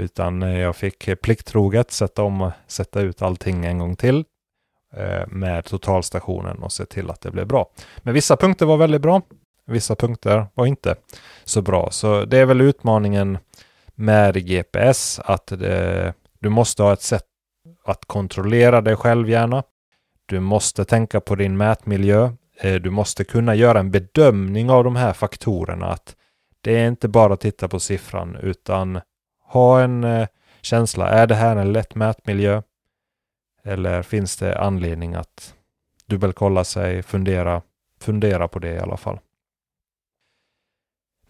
Utan 0.00 0.42
eh, 0.42 0.58
jag 0.58 0.76
fick 0.76 1.20
plikttroget 1.22 1.90
sätta 1.90 2.22
om, 2.22 2.50
sätta 2.66 3.00
ut 3.00 3.22
allting 3.22 3.64
en 3.64 3.78
gång 3.78 3.96
till 3.96 4.24
eh, 4.96 5.26
med 5.26 5.64
totalstationen 5.64 6.62
och 6.62 6.72
se 6.72 6.84
till 6.84 7.10
att 7.10 7.20
det 7.20 7.30
blev 7.30 7.46
bra. 7.46 7.70
Men 7.98 8.14
vissa 8.14 8.36
punkter 8.36 8.66
var 8.66 8.76
väldigt 8.76 9.02
bra. 9.02 9.22
Vissa 9.66 9.96
punkter 9.96 10.46
var 10.54 10.66
inte 10.66 10.94
så 11.44 11.62
bra. 11.62 11.90
Så 11.90 12.24
det 12.24 12.38
är 12.38 12.44
väl 12.44 12.60
utmaningen 12.60 13.38
med 13.94 14.46
GPS 14.46 15.20
att 15.24 15.46
det, 15.46 16.14
du 16.38 16.48
måste 16.48 16.82
ha 16.82 16.92
ett 16.92 17.02
sätt 17.02 17.24
att 17.84 18.04
kontrollera 18.04 18.80
dig 18.80 18.96
själv 18.96 19.28
gärna. 19.28 19.62
Du 20.26 20.40
måste 20.40 20.84
tänka 20.84 21.20
på 21.20 21.34
din 21.34 21.56
mätmiljö. 21.56 22.30
Eh, 22.60 22.74
du 22.74 22.90
måste 22.90 23.24
kunna 23.24 23.54
göra 23.54 23.78
en 23.78 23.90
bedömning 23.90 24.70
av 24.70 24.84
de 24.84 24.96
här 24.96 25.12
faktorerna. 25.12 25.86
Att 25.86 26.16
Det 26.60 26.76
är 26.78 26.88
inte 26.88 27.08
bara 27.08 27.34
att 27.34 27.40
titta 27.40 27.68
på 27.68 27.80
siffran 27.80 28.36
utan 28.42 29.00
ha 29.52 29.80
en, 29.80 30.04
eh, 30.04 30.28
känsla. 30.62 31.08
Är 31.08 31.26
det 31.26 31.34
här 31.34 31.56
en 31.56 31.72
lätt 31.72 31.94
mätmiljö? 31.94 32.62
Eller 33.64 34.02
finns 34.02 34.36
det 34.36 34.58
anledning 34.58 35.14
att 35.14 35.54
dubbelkolla 36.06 36.64
sig, 36.64 37.02
fundera, 37.02 37.62
fundera 38.00 38.48
på 38.48 38.58
det 38.58 38.72
i 38.72 38.78
alla 38.78 38.96
fall. 38.96 39.18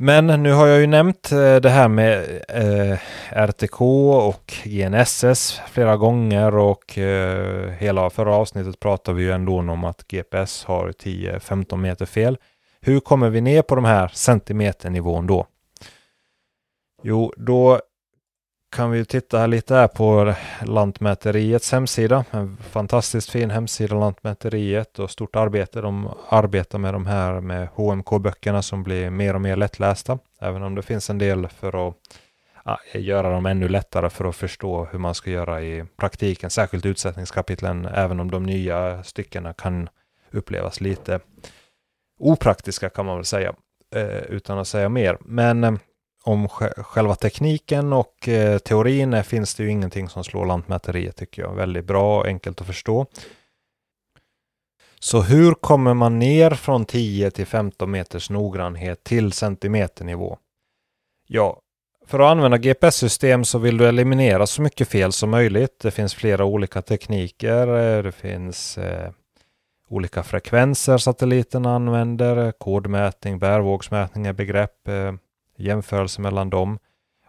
Men 0.02 0.42
nu 0.42 0.52
har 0.52 0.66
jag 0.66 0.80
ju 0.80 0.86
nämnt 0.86 1.32
eh, 1.32 1.56
det 1.56 1.70
här 1.70 1.88
med 1.88 2.42
eh, 2.48 2.98
RTK 3.30 3.80
och 4.12 4.52
GNSS 4.64 5.60
flera 5.68 5.96
gånger 5.96 6.56
och 6.56 6.98
eh, 6.98 7.70
hela 7.70 8.10
förra 8.10 8.34
avsnittet 8.34 8.80
pratade 8.80 9.16
vi 9.16 9.22
ju 9.22 9.32
ändå 9.32 9.58
om 9.58 9.84
att 9.84 10.08
GPS 10.08 10.64
har 10.64 10.92
10-15 10.92 11.76
meter 11.76 12.06
fel. 12.06 12.38
Hur 12.80 13.00
kommer 13.00 13.30
vi 13.30 13.40
ner 13.40 13.62
på 13.62 13.74
de 13.74 13.84
här 13.84 14.08
centimeternivån 14.08 15.26
då? 15.26 15.46
Jo, 17.02 17.32
då 17.36 17.80
kan 18.70 18.90
vi 18.90 19.04
titta 19.04 19.46
lite 19.46 19.74
här 19.74 19.88
på 19.88 20.34
Lantmäteriets 20.62 21.72
hemsida. 21.72 22.24
En 22.30 22.56
fantastiskt 22.56 23.30
fin 23.30 23.50
hemsida 23.50 23.96
Lantmäteriet 23.96 24.98
och 24.98 25.10
stort 25.10 25.36
arbete. 25.36 25.80
De 25.80 26.10
arbetar 26.28 26.78
med 26.78 26.94
de 26.94 27.06
här 27.06 27.40
med 27.40 27.68
HMK-böckerna 27.74 28.62
som 28.62 28.82
blir 28.82 29.10
mer 29.10 29.34
och 29.34 29.40
mer 29.40 29.56
lättlästa. 29.56 30.18
Även 30.40 30.62
om 30.62 30.74
det 30.74 30.82
finns 30.82 31.10
en 31.10 31.18
del 31.18 31.48
för 31.48 31.88
att 31.88 31.94
ja, 32.64 32.78
göra 32.94 33.30
dem 33.30 33.46
ännu 33.46 33.68
lättare 33.68 34.10
för 34.10 34.24
att 34.24 34.36
förstå 34.36 34.84
hur 34.84 34.98
man 34.98 35.14
ska 35.14 35.30
göra 35.30 35.62
i 35.62 35.84
praktiken. 35.96 36.50
Särskilt 36.50 36.86
utsättningskapitlen, 36.86 37.86
även 37.86 38.20
om 38.20 38.30
de 38.30 38.42
nya 38.42 39.02
styckena 39.02 39.52
kan 39.52 39.88
upplevas 40.30 40.80
lite 40.80 41.20
opraktiska 42.18 42.88
kan 42.88 43.06
man 43.06 43.16
väl 43.16 43.24
säga. 43.24 43.54
Eh, 43.94 44.22
utan 44.22 44.58
att 44.58 44.68
säga 44.68 44.88
mer. 44.88 45.18
Men 45.20 45.64
eh, 45.64 45.72
om 46.24 46.48
själva 46.48 47.14
tekniken 47.14 47.92
och 47.92 48.28
eh, 48.28 48.58
teorin 48.58 49.14
eh, 49.14 49.22
finns 49.22 49.54
det 49.54 49.62
ju 49.62 49.70
ingenting 49.70 50.08
som 50.08 50.24
slår 50.24 50.46
Lantmäteriet 50.46 51.16
tycker 51.16 51.42
jag. 51.42 51.54
Väldigt 51.54 51.84
bra, 51.84 52.18
och 52.18 52.26
enkelt 52.26 52.60
att 52.60 52.66
förstå. 52.66 53.06
Så 54.98 55.20
hur 55.22 55.54
kommer 55.54 55.94
man 55.94 56.18
ner 56.18 56.50
från 56.50 56.84
10 56.84 57.30
till 57.30 57.46
15 57.46 57.90
meters 57.90 58.30
noggrannhet 58.30 59.04
till 59.04 59.32
centimeternivå? 59.32 60.38
Ja, 61.26 61.60
för 62.06 62.20
att 62.20 62.30
använda 62.30 62.58
GPS-system 62.58 63.44
så 63.44 63.58
vill 63.58 63.76
du 63.76 63.88
eliminera 63.88 64.46
så 64.46 64.62
mycket 64.62 64.88
fel 64.88 65.12
som 65.12 65.30
möjligt. 65.30 65.78
Det 65.82 65.90
finns 65.90 66.14
flera 66.14 66.44
olika 66.44 66.82
tekniker. 66.82 67.66
Eh, 67.66 68.02
det 68.02 68.12
finns 68.12 68.78
eh, 68.78 69.10
olika 69.88 70.22
frekvenser 70.22 70.98
satelliten 70.98 71.66
använder, 71.66 72.52
kodmätning, 72.52 73.38
bärvågsmätning 73.38 74.26
är 74.26 74.32
begrepp. 74.32 74.88
Eh, 74.88 75.12
jämförelse 75.60 76.20
mellan 76.20 76.50
dem. 76.50 76.78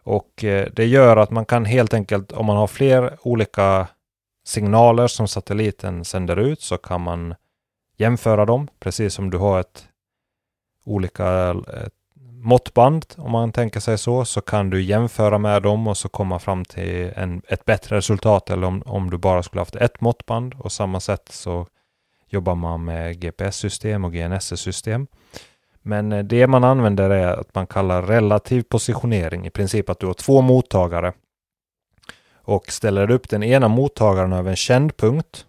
Och 0.04 0.44
eh, 0.44 0.68
det 0.74 0.86
gör 0.86 1.18
att 1.18 1.32
man 1.32 1.46
kan 1.46 1.66
helt 1.66 1.94
enkelt, 1.94 2.32
om 2.32 2.46
man 2.46 2.58
har 2.58 2.68
fler 2.68 3.18
olika 3.22 3.88
signaler 4.46 5.08
som 5.08 5.28
satelliten 5.28 6.06
sänder 6.06 6.38
ut, 6.40 6.62
så 6.62 6.78
kan 6.78 7.02
man 7.02 7.36
jämföra 7.98 8.46
dem, 8.46 8.68
precis 8.80 9.14
som 9.14 9.30
du 9.30 9.38
har 9.38 9.60
ett 9.60 9.88
olika 10.86 11.56
ett 11.86 11.94
måttband, 12.44 13.06
om 13.18 13.32
man 13.32 13.52
tänker 13.52 13.80
sig 13.80 13.98
så, 13.98 14.26
så 14.26 14.42
kan 14.42 14.70
du 14.70 14.82
jämföra 14.82 15.38
med 15.38 15.64
dem 15.64 15.88
och 15.88 15.98
så 15.98 16.10
komma 16.10 16.40
fram 16.40 16.66
till 16.66 17.12
en, 17.16 17.42
ett 17.48 17.66
bättre 17.66 17.98
resultat, 17.98 18.50
eller 18.50 18.68
om, 18.68 18.84
om 18.86 19.10
du 19.10 19.18
bara 19.18 19.44
skulle 19.44 19.62
haft 19.62 19.76
ett 19.76 20.02
måttband 20.02 20.54
och 20.60 20.72
samma 20.72 21.00
sätt 21.00 21.30
så 21.32 21.68
jobbar 22.30 22.56
man 22.56 22.86
med 22.86 23.22
GPS-system 23.22 24.06
och 24.06 24.14
GNSS-system. 24.14 25.08
Men 25.82 26.12
eh, 26.12 26.24
det 26.24 26.48
man 26.48 26.64
använder 26.64 27.10
är 27.10 27.28
att 27.28 27.56
man 27.56 27.68
kallar 27.68 28.02
relativ 28.02 28.64
positionering. 28.64 29.46
I 29.46 29.50
princip 29.50 29.90
att 29.90 30.00
du 30.00 30.08
har 30.08 30.14
två 30.14 30.42
mottagare. 30.42 31.14
Och 32.34 32.72
ställer 32.72 33.12
upp 33.12 33.30
den 33.30 33.44
ena 33.44 33.68
mottagaren 33.68 34.34
över 34.34 34.50
en 34.50 34.56
känd 34.56 34.98
punkt 34.98 35.46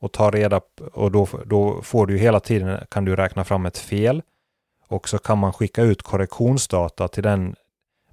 och 0.00 0.12
tar 0.12 0.32
reda 0.32 0.60
och 0.92 1.12
då, 1.12 1.28
då 1.44 1.82
får 1.82 2.06
du 2.06 2.18
hela 2.18 2.40
tiden, 2.40 2.80
kan 2.90 3.04
du 3.04 3.16
räkna 3.16 3.44
fram 3.44 3.66
ett 3.66 3.78
fel. 3.78 4.22
Och 4.88 5.08
så 5.08 5.18
kan 5.18 5.38
man 5.38 5.52
skicka 5.52 5.82
ut 5.82 6.02
korrektionsdata 6.02 7.08
till 7.08 7.22
den 7.22 7.56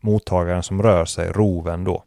mottagaren 0.01 0.63
som 0.63 0.84
rör 0.84 1.06
sig, 1.06 1.32
roven 1.32 1.84
då. 1.84 2.04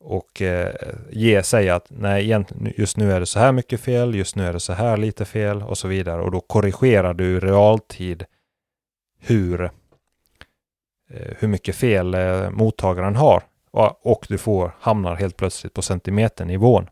Och 0.00 0.42
eh, 0.42 0.74
ge 1.10 1.42
sig 1.42 1.70
att 1.70 1.86
nej, 1.88 2.44
just 2.76 2.96
nu 2.96 3.12
är 3.12 3.20
det 3.20 3.26
så 3.26 3.38
här 3.38 3.52
mycket 3.52 3.80
fel, 3.80 4.14
just 4.14 4.36
nu 4.36 4.46
är 4.46 4.52
det 4.52 4.60
så 4.60 4.72
här 4.72 4.96
lite 4.96 5.24
fel 5.24 5.62
och 5.62 5.78
så 5.78 5.88
vidare. 5.88 6.22
Och 6.22 6.30
då 6.30 6.40
korrigerar 6.40 7.14
du 7.14 7.36
i 7.36 7.40
realtid 7.40 8.24
hur, 9.18 9.64
eh, 11.10 11.32
hur 11.38 11.48
mycket 11.48 11.76
fel 11.76 12.14
eh, 12.14 12.50
mottagaren 12.50 13.16
har. 13.16 13.42
Och, 13.70 14.06
och 14.06 14.26
du 14.28 14.38
får, 14.38 14.72
hamnar 14.80 15.14
helt 15.14 15.36
plötsligt 15.36 15.74
på 15.74 15.82
centimeternivån. 15.82 16.88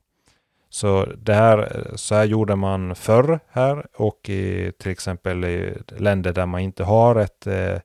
Så 0.75 1.05
det 1.05 1.35
här, 1.35 1.59
eh, 1.59 1.95
så 1.95 2.15
här 2.15 2.25
gjorde 2.25 2.57
man 2.57 2.95
förr 2.95 3.41
här 3.49 3.87
och 3.97 4.29
i 4.29 4.73
till 4.79 4.91
exempel 4.91 5.45
i 5.45 5.75
länder 5.97 6.33
där 6.33 6.47
man 6.47 6.61
inte 6.61 6.85
har 6.85 7.17
ett, 7.17 7.47
eh, 7.47 7.79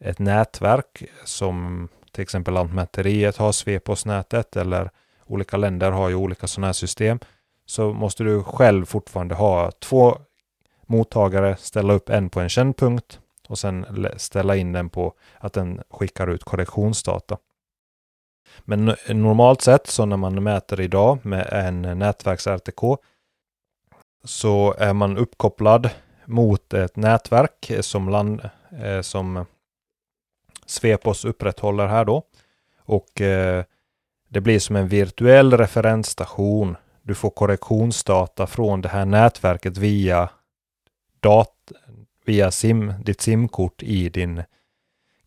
ett 0.00 0.18
nätverk 0.18 1.04
som 1.24 1.88
till 2.12 2.22
exempel 2.22 2.54
Lantmäteriet 2.54 3.36
har 3.36 3.52
Sveposnätet 3.52 4.56
eller 4.56 4.90
olika 5.26 5.56
länder 5.56 5.90
har 5.90 6.08
ju 6.08 6.14
olika 6.14 6.46
sådana 6.46 6.66
här 6.66 6.72
system. 6.72 7.18
Så 7.66 7.92
måste 7.92 8.24
du 8.24 8.42
själv 8.42 8.84
fortfarande 8.84 9.34
ha 9.34 9.70
två 9.70 10.18
mottagare, 10.86 11.56
ställa 11.56 11.92
upp 11.92 12.08
en 12.08 12.30
på 12.30 12.40
en 12.40 12.48
känd 12.48 12.76
punkt 12.76 13.20
och 13.48 13.58
sen 13.58 13.86
ställa 14.16 14.56
in 14.56 14.72
den 14.72 14.88
på 14.90 15.14
att 15.38 15.52
den 15.52 15.82
skickar 15.90 16.26
ut 16.26 16.44
korrektionsdata. 16.44 17.38
Men 18.60 18.96
normalt 19.08 19.62
sett 19.62 19.86
så 19.86 20.06
när 20.06 20.16
man 20.16 20.42
mäter 20.42 20.80
idag 20.80 21.26
med 21.26 21.48
en 21.52 22.02
nätverks-RTK 22.02 22.96
så 24.24 24.74
är 24.78 24.92
man 24.92 25.18
uppkopplad 25.18 25.90
mot 26.24 26.74
ett 26.74 26.96
nätverk 26.96 27.72
som, 27.80 28.08
land, 28.08 28.48
eh, 28.82 29.00
som 29.00 29.46
Svepos 30.66 31.24
upprätthåller 31.24 31.86
här 31.86 32.04
då. 32.04 32.22
Och 32.84 33.20
eh, 33.20 33.64
det 34.28 34.40
blir 34.40 34.58
som 34.58 34.76
en 34.76 34.88
virtuell 34.88 35.56
referensstation. 35.56 36.76
Du 37.02 37.14
får 37.14 37.30
korrektionsdata 37.30 38.46
från 38.46 38.80
det 38.80 38.88
här 38.88 39.04
nätverket 39.04 39.76
via, 39.76 40.30
dat 41.20 41.72
via 42.24 42.50
SIM, 42.50 42.92
ditt 43.04 43.20
SIM-kort 43.20 43.82
i 43.82 44.08
din 44.08 44.42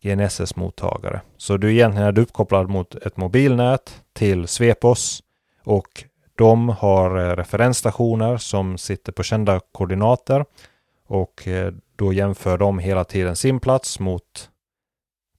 GNSS-mottagare. 0.02 1.20
Så 1.36 1.56
du 1.56 1.72
egentligen 1.72 2.08
är 2.08 2.18
uppkopplad 2.18 2.68
mot 2.70 2.94
ett 2.94 3.16
mobilnät 3.16 4.02
till 4.12 4.48
Svepos 4.48 5.22
och 5.64 6.04
de 6.34 6.68
har 6.68 7.18
eh, 7.18 7.36
referensstationer 7.36 8.36
som 8.36 8.78
sitter 8.78 9.12
på 9.12 9.22
kända 9.22 9.60
koordinater 9.72 10.44
och 11.06 11.48
eh, 11.48 11.72
då 11.96 12.12
jämför 12.12 12.58
de 12.58 12.78
hela 12.78 13.04
tiden 13.04 13.36
sin 13.36 13.60
plats 13.60 14.00
mot 14.00 14.50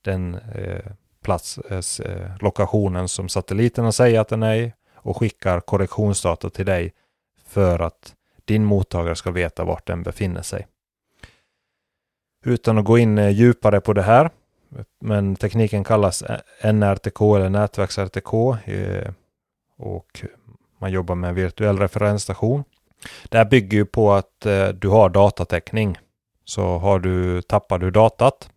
den 0.07 0.35
eh, 0.35 0.91
plats, 1.21 1.57
eh, 1.57 2.05
eh, 2.05 2.31
lokationen 2.39 3.07
som 3.07 3.29
satelliterna 3.29 3.91
säger 3.91 4.19
att 4.19 4.27
den 4.27 4.43
är 4.43 4.55
i 4.55 4.73
och 4.95 5.17
skickar 5.17 5.59
korrektionsdata 5.59 6.49
till 6.49 6.65
dig 6.65 6.93
för 7.45 7.79
att 7.79 8.13
din 8.45 8.65
mottagare 8.65 9.15
ska 9.15 9.31
veta 9.31 9.63
vart 9.63 9.87
den 9.87 10.03
befinner 10.03 10.41
sig. 10.41 10.67
Utan 12.45 12.77
att 12.77 12.85
gå 12.85 12.97
in 12.97 13.17
djupare 13.17 13.81
på 13.81 13.93
det 13.93 14.01
här, 14.01 14.29
men 15.01 15.35
tekniken 15.35 15.83
kallas 15.83 16.23
NRTK 16.61 17.21
eller 17.35 17.49
nätverks-RTK 17.49 18.57
och 19.77 20.25
man 20.79 20.91
jobbar 20.91 21.15
med 21.15 21.29
en 21.29 21.35
virtuell 21.35 21.79
referensstation. 21.79 22.63
Det 23.29 23.37
här 23.37 23.45
bygger 23.45 23.77
ju 23.77 23.85
på 23.85 24.13
att 24.13 24.45
du 24.73 24.87
har 24.87 25.09
datatäckning. 25.09 25.97
Så 26.45 26.77
har 26.77 26.99
du, 26.99 27.41
tappar 27.41 27.79
du 27.79 27.91
datat 27.91 28.49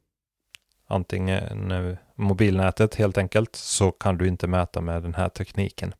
antingen 0.91 1.71
eh, 1.71 1.97
mobilnätet 2.15 2.95
helt 2.95 3.19
enkelt, 3.19 3.57
så 3.57 3.91
kan 3.91 4.19
du 4.19 4.29
inte 4.29 4.47
mäta 4.47 4.81
med 4.81 5.03
den 5.03 5.15
här 5.15 5.29
tekniken. 5.29 5.95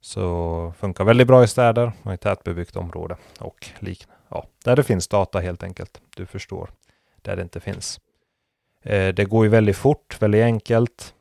Så 0.00 0.72
funkar 0.78 1.04
väldigt 1.04 1.26
bra 1.26 1.44
i 1.44 1.48
städer 1.48 1.92
och 2.02 2.14
i 2.14 2.16
tätbebyggt 2.16 2.76
område 2.76 3.16
och 3.38 3.66
liknande. 3.78 4.14
Ja, 4.28 4.46
där 4.64 4.76
det 4.76 4.82
finns 4.82 5.08
data 5.08 5.40
helt 5.40 5.62
enkelt. 5.62 6.00
Du 6.16 6.26
förstår. 6.26 6.70
Där 7.22 7.36
det 7.36 7.42
inte 7.42 7.60
finns. 7.60 8.00
Eh, 8.82 9.14
det 9.14 9.24
går 9.24 9.44
ju 9.44 9.50
väldigt 9.50 9.76
fort, 9.76 10.22
väldigt 10.22 10.42
enkelt. 10.42 11.14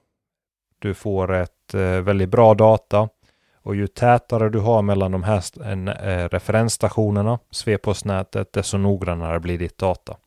Du 0.79 0.93
får 0.93 1.33
ett 1.33 1.73
eh, 1.73 1.81
väldigt 1.81 2.29
bra 2.29 2.53
data 2.53 3.09
och 3.55 3.75
ju 3.75 3.87
tätare 3.87 4.49
du 4.49 4.59
har 4.59 4.81
mellan 4.81 5.11
de 5.11 5.23
här 5.23 6.29
referensstationerna, 6.29 7.39
Svepos-nätet, 7.51 8.53
desto 8.53 8.77
noggrannare 8.77 9.39
blir 9.39 9.57
ditt 9.57 9.77
data. 9.77 10.17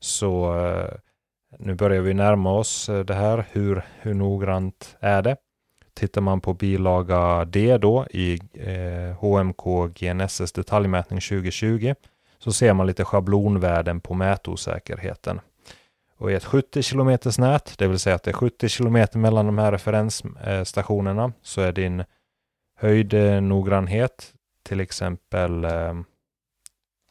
Så 0.00 0.54
nu 1.56 1.74
börjar 1.74 2.02
vi 2.02 2.14
närma 2.14 2.52
oss 2.52 2.88
eh, 2.88 3.04
det 3.04 3.14
här. 3.14 3.46
Hur, 3.52 3.82
hur 4.00 4.14
noggrant 4.14 4.96
är 5.00 5.22
det? 5.22 5.36
Tittar 5.94 6.20
man 6.20 6.40
på 6.40 6.54
bilaga 6.54 7.44
D 7.44 7.78
då 7.78 8.06
i 8.10 8.38
eh, 8.54 9.16
HMK 9.18 9.88
GNSS 9.94 10.52
detaljmätning 10.52 11.20
2020 11.20 11.94
så 12.38 12.52
ser 12.52 12.72
man 12.72 12.86
lite 12.86 13.04
schablonvärden 13.04 14.00
på 14.00 14.14
mätosäkerheten. 14.14 15.40
Och 16.18 16.32
i 16.32 16.34
ett 16.34 16.44
70 16.44 16.82
km 16.82 17.18
nät, 17.38 17.74
det 17.78 17.88
vill 17.88 17.98
säga 17.98 18.16
att 18.16 18.22
det 18.22 18.30
är 18.30 18.32
70 18.32 18.68
km 18.68 19.06
mellan 19.14 19.46
de 19.46 19.58
här 19.58 19.72
referensstationerna, 19.72 21.32
så 21.42 21.60
är 21.60 21.72
din 21.72 22.04
höjdnoggrannhet 22.76 24.32
eh, 24.32 24.38
till 24.68 24.80
exempel 24.80 25.64
eh, 25.64 25.94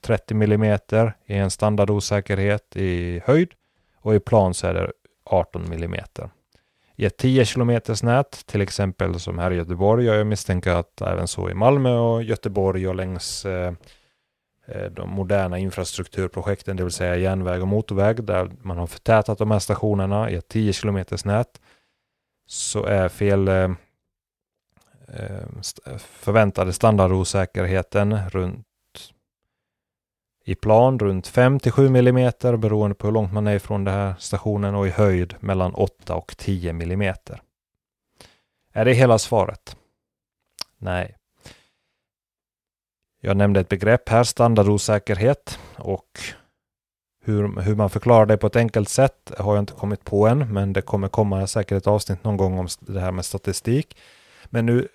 30 0.02 0.34
mm 0.34 0.80
i 1.26 1.34
en 1.34 1.52
standardosäkerhet 1.52 2.76
i 2.76 3.22
höjd 3.26 3.54
och 4.08 4.16
i 4.16 4.20
plan 4.20 4.54
så 4.54 4.68
är 4.68 4.74
det 4.74 4.92
18 5.26 5.74
mm. 5.74 5.94
I 6.96 7.06
ett 7.06 7.18
10 7.18 7.46
km 7.46 7.82
nät, 8.04 8.46
till 8.46 8.62
exempel 8.62 9.20
som 9.20 9.40
här 9.40 9.52
i 9.52 9.56
Göteborg, 9.56 10.10
och 10.10 10.16
jag 10.16 10.28
misstänker 10.28 10.72
att 10.72 11.02
även 11.02 11.28
så 11.28 11.50
i 11.50 11.54
Malmö 11.54 11.98
och 11.98 12.24
Göteborg 12.24 12.88
och 12.88 12.96
längs 12.96 13.46
eh, 13.46 13.74
eh, 14.68 14.92
de 14.92 15.10
moderna 15.10 15.58
infrastrukturprojekten, 15.58 16.78
det 16.78 16.84
vill 16.84 16.92
säga 16.92 17.16
järnväg 17.16 17.62
och 17.62 17.68
motorväg, 17.68 18.24
där 18.24 18.52
man 18.62 18.78
har 18.78 18.88
förtätat 18.88 19.38
de 19.38 19.52
här 19.52 19.60
stationerna 19.60 20.32
i 20.32 20.36
ett 20.36 20.48
10 20.48 20.74
km 20.74 21.06
nät, 21.26 21.62
så 22.46 22.84
är 22.86 23.10
fel 23.10 23.48
eh, 23.48 23.72
eh 25.08 25.98
förväntade 25.98 26.74
standardosäkerheten 26.74 28.30
runt 28.30 28.67
i 30.48 30.56
plan 30.56 31.00
runt 31.00 31.28
5-7 31.30 31.98
mm 31.98 32.32
beroende 32.62 32.96
på 32.96 33.08
hur 33.08 33.12
långt 33.12 33.34
man 33.34 33.48
är 33.48 33.56
ifrån 33.56 33.84
den 33.84 33.94
här 33.94 34.16
stationen 34.20 34.76
och 34.76 34.88
i 34.88 34.90
höjd 34.90 35.36
mellan 35.40 35.74
8 35.74 36.16
och 36.16 36.38
10 36.38 36.70
mm. 36.70 37.16
Är 38.74 38.86
det 38.86 38.94
hela 38.94 39.20
svaret? 39.20 39.78
Nej. 40.78 41.16
Jag 43.22 43.38
nämnde 43.38 43.60
ett 43.60 43.70
begrepp 43.70 44.10
här, 44.10 44.24
standardosäkerhet 44.24 45.60
och 45.76 46.20
hur, 47.24 47.62
hur 47.62 47.76
man 47.76 47.90
förklarar 47.90 48.26
det 48.26 48.38
på 48.38 48.48
ett 48.48 48.56
enkelt 48.56 48.90
sätt 48.90 49.32
har 49.38 49.56
jag 49.56 49.62
inte 49.62 49.74
kommit 49.74 50.04
på 50.04 50.28
än, 50.28 50.54
men 50.54 50.74
det 50.74 50.82
kommer 50.82 51.08
komma 51.08 51.48
säkert 51.48 51.78
ett 51.78 51.88
avsnitt 51.88 52.24
någon 52.24 52.38
gång 52.38 52.60
om 52.60 52.68
det 52.80 53.00
här 53.00 53.12
med 53.12 53.26
statistik. 53.26 53.98
Men 54.46 54.66
nu 54.66 54.88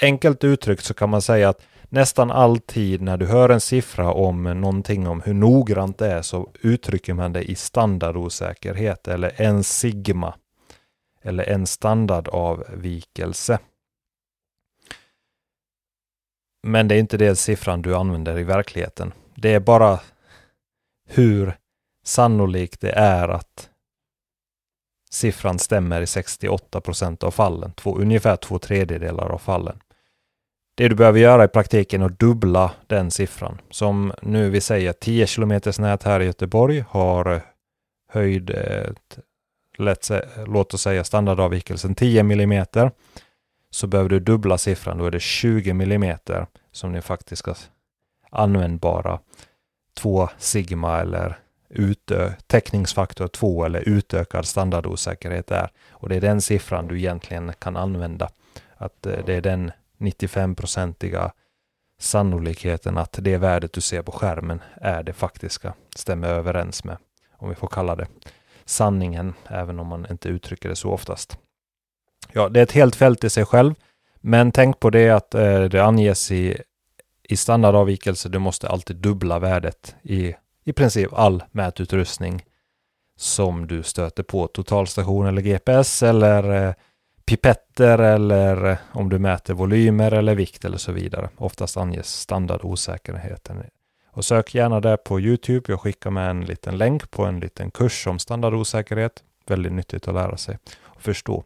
enkelt 0.00 0.44
uttryckt 0.44 0.84
så 0.84 0.94
kan 0.94 1.10
man 1.10 1.22
säga 1.22 1.48
att 1.48 1.62
nästan 1.88 2.30
alltid 2.30 3.02
när 3.02 3.16
du 3.16 3.26
hör 3.26 3.48
en 3.48 3.60
siffra 3.60 4.12
om 4.12 4.42
någonting 4.42 5.08
om 5.08 5.20
hur 5.20 5.34
noggrant 5.34 5.98
det 5.98 6.06
är 6.06 6.22
så 6.22 6.50
uttrycker 6.60 7.14
man 7.14 7.32
det 7.32 7.42
i 7.42 7.54
standardosäkerhet 7.54 9.08
eller 9.08 9.40
en 9.40 9.64
sigma 9.64 10.34
eller 11.22 11.44
en 11.44 11.66
standardavvikelse. 11.66 13.58
Men 16.62 16.88
det 16.88 16.94
är 16.94 16.98
inte 16.98 17.16
den 17.16 17.36
siffran 17.36 17.82
du 17.82 17.96
använder 17.96 18.38
i 18.38 18.42
verkligheten. 18.42 19.12
Det 19.34 19.54
är 19.54 19.60
bara 19.60 20.00
hur 21.08 21.56
sannolikt 22.04 22.80
det 22.80 22.92
är 22.92 23.28
att 23.28 23.70
siffran 25.10 25.58
stämmer 25.58 26.00
i 26.00 26.06
68 26.06 26.80
procent 26.80 27.22
av 27.22 27.30
fallen, 27.30 27.72
två, 27.72 27.96
ungefär 27.96 28.36
två 28.36 28.58
tredjedelar 28.58 29.28
av 29.28 29.38
fallen. 29.38 29.78
Det 30.76 30.88
du 30.88 30.94
behöver 30.94 31.20
göra 31.20 31.44
i 31.44 31.48
praktiken 31.48 32.02
är 32.02 32.06
att 32.06 32.18
dubbla 32.18 32.72
den 32.86 33.10
siffran. 33.10 33.60
Som 33.70 34.12
nu 34.22 34.50
vi 34.50 34.60
säger 34.60 34.92
10 34.92 35.26
km 35.26 35.60
nät 35.78 36.02
här 36.02 36.20
i 36.20 36.24
Göteborg 36.24 36.84
har 36.88 37.42
höjd, 38.08 38.50
eh, 38.50 38.92
lätt, 39.78 40.10
låt 40.46 40.74
oss 40.74 40.82
säga 40.82 41.04
standardavvikelsen 41.04 41.94
10 41.94 42.20
mm. 42.20 42.64
Så 43.70 43.86
behöver 43.86 44.10
du 44.10 44.20
dubbla 44.20 44.58
siffran, 44.58 44.98
då 44.98 45.06
är 45.06 45.10
det 45.10 45.20
20 45.20 45.70
mm 45.70 46.18
som 46.72 46.92
din 46.92 47.02
faktiska 47.02 47.54
användbara 48.30 49.18
2 49.96 50.28
sigma 50.38 51.00
eller 51.00 51.38
utö 51.68 52.32
täckningsfaktor 52.46 53.28
2 53.28 53.64
eller 53.64 53.88
utökad 53.88 54.46
standardosäkerhet 54.46 55.50
är. 55.50 55.70
Och 55.90 56.08
det 56.08 56.16
är 56.16 56.20
den 56.20 56.40
siffran 56.40 56.86
du 56.86 56.98
egentligen 56.98 57.52
kan 57.58 57.76
använda. 57.76 58.28
Att 58.76 59.06
eh, 59.06 59.24
det 59.26 59.34
är 59.34 59.40
den 59.40 59.72
95-procentiga 60.04 61.32
sannolikheten 62.00 62.98
att 62.98 63.18
det 63.22 63.36
värdet 63.36 63.72
du 63.72 63.80
ser 63.80 64.02
på 64.02 64.12
skärmen 64.12 64.60
är 64.76 65.02
det 65.02 65.12
faktiska, 65.12 65.74
stämmer 65.96 66.28
överens 66.28 66.84
med, 66.84 66.96
om 67.38 67.48
vi 67.48 67.54
får 67.54 67.68
kalla 67.68 67.96
det, 67.96 68.06
sanningen, 68.64 69.34
även 69.46 69.80
om 69.80 69.86
man 69.86 70.06
inte 70.10 70.28
uttrycker 70.28 70.68
det 70.68 70.76
så 70.76 70.90
oftast. 70.90 71.38
Ja, 72.32 72.48
det 72.48 72.60
är 72.60 72.64
ett 72.64 72.72
helt 72.72 72.96
fält 72.96 73.24
i 73.24 73.30
sig 73.30 73.44
själv, 73.44 73.74
men 74.20 74.52
tänk 74.52 74.80
på 74.80 74.90
det 74.90 75.10
att 75.10 75.34
eh, 75.34 75.62
det 75.62 75.84
anges 75.84 76.30
i, 76.30 76.62
i 77.22 77.36
standardavvikelse. 77.36 78.28
Du 78.28 78.38
måste 78.38 78.68
alltid 78.68 78.96
dubbla 78.96 79.38
värdet 79.38 79.96
i 80.02 80.34
i 80.64 80.72
princip 80.72 81.12
all 81.12 81.44
mätutrustning 81.50 82.44
som 83.16 83.66
du 83.66 83.82
stöter 83.82 84.22
på, 84.22 84.46
totalstation 84.46 85.26
eller 85.26 85.42
GPS 85.42 86.02
eller 86.02 86.68
eh, 86.68 86.74
pipetter 87.26 87.98
eller 87.98 88.78
om 88.92 89.08
du 89.08 89.18
mäter 89.18 89.54
volymer 89.54 90.12
eller 90.12 90.34
vikt 90.34 90.64
eller 90.64 90.78
så 90.78 90.92
vidare. 90.92 91.28
Oftast 91.36 91.76
anges 91.76 92.20
standardosäkerheten. 92.20 93.64
Och 94.10 94.24
sök 94.24 94.54
gärna 94.54 94.80
där 94.80 94.96
på 94.96 95.20
Youtube. 95.20 95.72
Jag 95.72 95.80
skickar 95.80 96.10
med 96.10 96.30
en 96.30 96.44
liten 96.44 96.78
länk 96.78 97.10
på 97.10 97.24
en 97.24 97.40
liten 97.40 97.70
kurs 97.70 98.06
om 98.06 98.18
standardosäkerhet. 98.18 99.22
Väldigt 99.46 99.72
nyttigt 99.72 100.08
att 100.08 100.14
lära 100.14 100.36
sig 100.36 100.58
och 100.82 101.02
förstå. 101.02 101.44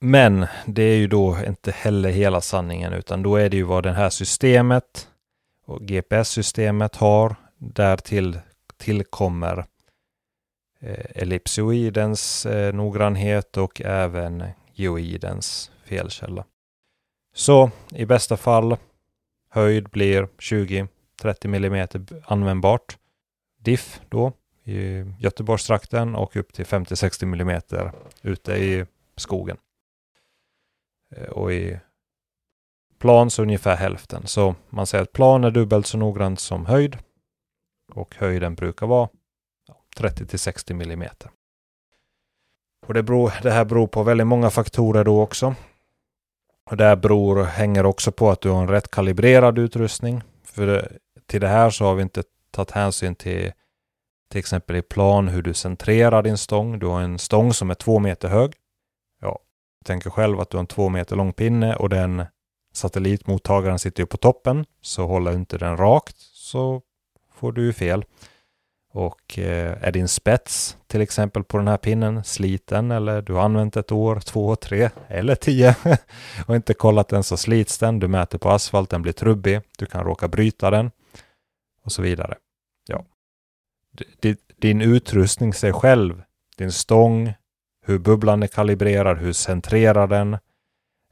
Men 0.00 0.46
det 0.66 0.82
är 0.82 0.96
ju 0.96 1.06
då 1.06 1.38
inte 1.46 1.70
heller 1.70 2.10
hela 2.10 2.40
sanningen 2.40 2.92
utan 2.92 3.22
då 3.22 3.36
är 3.36 3.48
det 3.48 3.56
ju 3.56 3.62
vad 3.62 3.82
det 3.82 3.92
här 3.92 4.10
systemet 4.10 5.08
och 5.66 5.80
GPS-systemet 5.80 6.96
har. 6.96 7.36
Därtill 7.58 8.38
tillkommer 8.76 9.64
Eh, 10.80 11.22
ellipsoidens 11.22 12.46
eh, 12.46 12.74
noggrannhet 12.74 13.56
och 13.56 13.80
även 13.80 14.44
geoidens 14.72 15.70
felkälla. 15.84 16.44
Så 17.34 17.70
i 17.90 18.06
bästa 18.06 18.36
fall 18.36 18.76
höjd 19.50 19.88
blir 19.88 20.28
20-30 20.38 20.88
mm 21.44 21.88
användbart. 22.24 22.98
Diff 23.60 24.00
då 24.08 24.32
i 24.64 25.04
Göteborgstrakten 25.18 26.14
och 26.14 26.36
upp 26.36 26.52
till 26.52 26.64
50-60 26.64 27.22
mm 27.22 27.62
ute 28.22 28.52
i 28.52 28.86
skogen. 29.16 29.56
Eh, 31.16 31.28
och 31.28 31.52
i 31.52 31.78
plan 32.98 33.30
så 33.30 33.42
ungefär 33.42 33.76
hälften. 33.76 34.26
Så 34.26 34.54
man 34.68 34.86
säger 34.86 35.02
att 35.02 35.12
plan 35.12 35.44
är 35.44 35.50
dubbelt 35.50 35.86
så 35.86 35.98
noggrant 35.98 36.40
som 36.40 36.66
höjd. 36.66 36.98
Och 37.92 38.14
höjden 38.14 38.54
brukar 38.54 38.86
vara 38.86 39.08
30 39.98 40.26
till 40.26 40.38
60 40.38 40.72
mm. 40.72 41.08
Och 42.86 42.94
det, 42.94 43.02
beror, 43.02 43.32
det 43.42 43.50
här 43.50 43.64
beror 43.64 43.86
på 43.86 44.02
väldigt 44.02 44.26
många 44.26 44.50
faktorer 44.50 45.04
då 45.04 45.22
också. 45.22 45.54
Och 46.70 46.76
det 46.76 46.84
här 46.84 46.96
beror, 46.96 47.44
hänger 47.44 47.86
också 47.86 48.12
på 48.12 48.30
att 48.30 48.40
du 48.40 48.48
har 48.48 48.62
en 48.62 48.68
rätt 48.68 48.90
kalibrerad 48.90 49.58
utrustning. 49.58 50.22
För 50.44 50.66
det, 50.66 50.88
till 51.26 51.40
det 51.40 51.48
här 51.48 51.70
så 51.70 51.84
har 51.84 51.94
vi 51.94 52.02
inte 52.02 52.22
tagit 52.50 52.70
hänsyn 52.70 53.14
till 53.14 53.52
till 54.30 54.38
exempel 54.38 54.76
i 54.76 54.82
plan 54.82 55.28
hur 55.28 55.42
du 55.42 55.54
centrerar 55.54 56.22
din 56.22 56.38
stång. 56.38 56.78
Du 56.78 56.86
har 56.86 57.00
en 57.00 57.18
stång 57.18 57.52
som 57.52 57.70
är 57.70 57.74
två 57.74 57.98
meter 57.98 58.28
hög. 58.28 58.52
Ja, 59.20 59.38
tänker 59.84 60.10
själv 60.10 60.40
att 60.40 60.50
du 60.50 60.56
har 60.56 60.62
en 60.62 60.66
två 60.66 60.88
meter 60.88 61.16
lång 61.16 61.32
pinne 61.32 61.76
och 61.76 61.88
den 61.88 62.24
satellitmottagaren 62.72 63.78
sitter 63.78 64.02
ju 64.02 64.06
på 64.06 64.16
toppen. 64.16 64.66
Så 64.80 65.06
håller 65.06 65.32
inte 65.32 65.58
den 65.58 65.76
rakt 65.76 66.16
så 66.18 66.82
får 67.34 67.52
du 67.52 67.64
ju 67.64 67.72
fel. 67.72 68.04
Och 68.98 69.38
eh, 69.38 69.76
är 69.80 69.92
din 69.92 70.08
spets 70.08 70.76
till 70.86 71.00
exempel 71.00 71.44
på 71.44 71.58
den 71.58 71.68
här 71.68 71.76
pinnen 71.76 72.24
sliten 72.24 72.90
eller 72.90 73.22
du 73.22 73.32
har 73.32 73.42
använt 73.42 73.76
ett 73.76 73.92
år, 73.92 74.20
två, 74.20 74.56
tre 74.56 74.90
eller 75.08 75.34
tio 75.34 75.74
och 76.46 76.56
inte 76.56 76.74
kollat 76.74 77.08
den 77.08 77.24
så 77.24 77.36
slits 77.36 77.78
den. 77.78 77.98
Du 77.98 78.08
mäter 78.08 78.38
på 78.38 78.50
asfalt, 78.50 78.90
den 78.90 79.02
blir 79.02 79.12
trubbig. 79.12 79.60
Du 79.78 79.86
kan 79.86 80.04
råka 80.04 80.28
bryta 80.28 80.70
den 80.70 80.90
och 81.84 81.92
så 81.92 82.02
vidare. 82.02 82.36
Ja. 82.88 83.04
Din 84.56 84.80
utrustning 84.82 85.54
sig 85.54 85.72
själv, 85.72 86.22
din 86.56 86.72
stång, 86.72 87.34
hur 87.86 87.98
bubblan 87.98 88.42
är 88.42 88.46
kalibrerad, 88.46 89.18
hur 89.18 89.32
centrerar 89.32 90.06
den, 90.06 90.38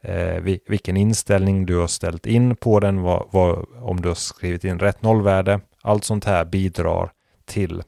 eh, 0.02 0.58
vilken 0.68 0.96
inställning 0.96 1.66
du 1.66 1.76
har 1.76 1.86
ställt 1.86 2.26
in 2.26 2.56
på 2.56 2.80
den, 2.80 3.02
vad, 3.02 3.28
vad, 3.30 3.66
om 3.82 4.00
du 4.00 4.08
har 4.08 4.14
skrivit 4.14 4.64
in 4.64 4.78
rätt 4.78 5.02
nollvärde. 5.02 5.60
Allt 5.82 6.04
sånt 6.04 6.24
här 6.24 6.44
bidrar 6.44 7.12
till 7.46 7.82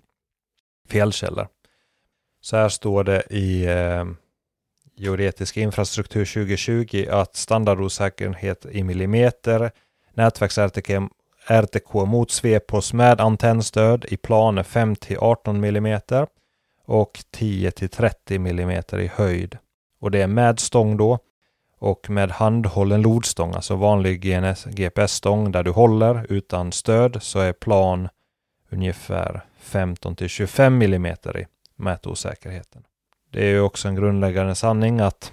felkällor. 0.88 1.48
Så 2.40 2.56
här 2.56 2.68
står 2.68 3.04
det 3.04 3.22
i 3.30 3.66
eh, 3.66 4.04
Geodetisk 4.96 5.56
infrastruktur 5.56 6.24
2020 6.24 7.06
att 7.10 7.36
standardosäkerhet 7.36 8.66
i 8.70 8.82
millimeter, 8.82 9.70
nätverks-RTK 10.14 11.08
RTK 11.48 11.94
mot 12.06 12.30
svepos 12.30 12.92
med 12.92 13.20
antennstöd 13.20 14.04
i 14.08 14.16
planer 14.16 14.62
5 14.62 14.96
18 15.18 15.64
mm 15.64 16.00
och 16.84 17.20
10 17.30 17.70
30 17.70 18.34
mm 18.34 18.82
i 18.92 19.10
höjd. 19.14 19.58
Och 20.00 20.10
det 20.10 20.22
är 20.22 20.26
med 20.26 20.60
stång 20.60 20.96
då 20.96 21.18
och 21.78 22.10
med 22.10 22.30
handhållen 22.30 23.02
lodstång, 23.02 23.54
alltså 23.54 23.74
vanlig 23.74 24.20
GPS-stång 24.66 25.52
där 25.52 25.62
du 25.62 25.70
håller 25.70 26.26
utan 26.28 26.72
stöd 26.72 27.22
så 27.22 27.38
är 27.38 27.52
plan 27.52 28.08
ungefär 28.70 29.44
15 29.68 30.16
till 30.16 30.28
25 30.28 30.82
mm 30.82 31.06
i 31.06 31.46
mätosäkerheten. 31.76 32.82
Det 33.30 33.46
är 33.46 33.50
ju 33.50 33.60
också 33.60 33.88
en 33.88 33.94
grundläggande 33.94 34.54
sanning 34.54 35.00
att 35.00 35.32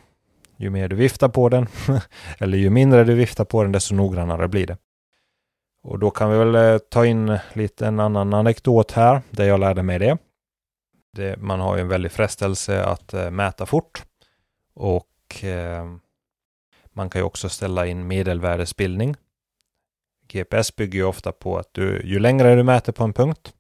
ju 0.58 0.70
mer 0.70 0.88
du 0.88 0.96
viftar 0.96 1.30
på 1.30 1.50
den, 1.50 1.68
eller 2.38 2.58
ju 2.58 2.70
mindre 2.70 3.04
du 3.04 3.14
viftar 3.14 3.46
på 3.46 3.64
den, 3.64 3.72
desto 3.72 3.96
noggrannare 3.96 4.48
blir 4.48 4.68
det. 4.68 4.78
Och 5.84 6.00
då 6.00 6.12
kan 6.12 6.32
vi 6.32 6.38
väl 6.38 6.56
eh, 6.56 6.78
ta 6.78 7.06
in 7.06 7.38
lite 7.54 7.88
en 7.88 8.00
annan 8.00 8.34
anekdot 8.34 8.92
här, 8.92 9.22
där 9.32 9.46
jag 9.46 9.60
lärde 9.60 9.84
mig 9.84 10.00
det. 10.00 10.18
det 11.14 11.38
man 11.38 11.60
har 11.60 11.76
ju 11.76 11.82
en 11.82 11.88
väldig 11.88 12.12
frestelse 12.12 12.84
att 12.84 13.14
eh, 13.14 13.32
mäta 13.32 13.66
fort 13.66 14.04
och 14.74 15.44
eh, 15.44 15.86
man 16.94 17.10
kan 17.10 17.22
ju 17.22 17.26
också 17.26 17.50
ställa 17.50 17.86
in 17.86 18.08
medelvärdesbildning. 18.08 19.16
GPS 20.28 20.76
bygger 20.76 21.00
ju 21.00 21.06
ofta 21.06 21.32
på 21.32 21.58
att 21.58 21.74
du, 21.74 22.02
ju 22.06 22.20
längre 22.20 22.56
du 22.56 22.64
mäter 22.64 22.92
på 22.92 23.04
en 23.04 23.14
punkt, 23.14 23.54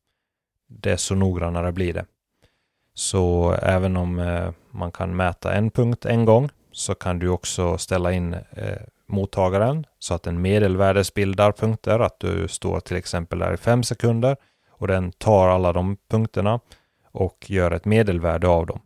desto 0.67 1.15
noggrannare 1.15 1.71
blir 1.71 1.93
det. 1.93 2.05
Så 2.93 3.55
även 3.61 3.97
om 3.97 4.19
eh, 4.19 4.49
man 4.71 4.91
kan 4.91 5.15
mäta 5.15 5.53
en 5.53 5.71
punkt 5.71 6.05
en 6.05 6.25
gång 6.25 6.49
så 6.71 6.95
kan 6.95 7.19
du 7.19 7.29
också 7.29 7.77
ställa 7.77 8.11
in 8.11 8.33
eh, 8.33 8.81
mottagaren 9.07 9.85
så 9.99 10.13
att 10.13 10.23
den 10.23 10.41
medelvärdesbildar 10.41 11.51
punkter, 11.51 11.99
att 11.99 12.19
du 12.19 12.47
står 12.47 12.79
till 12.79 12.97
exempel 12.97 13.39
där 13.39 13.53
i 13.53 13.57
fem 13.57 13.83
sekunder 13.83 14.37
och 14.69 14.87
den 14.87 15.11
tar 15.11 15.47
alla 15.47 15.73
de 15.73 15.97
punkterna 16.09 16.59
och 17.11 17.45
gör 17.49 17.71
ett 17.71 17.85
medelvärde 17.85 18.47
av 18.47 18.65
dem. 18.65 18.81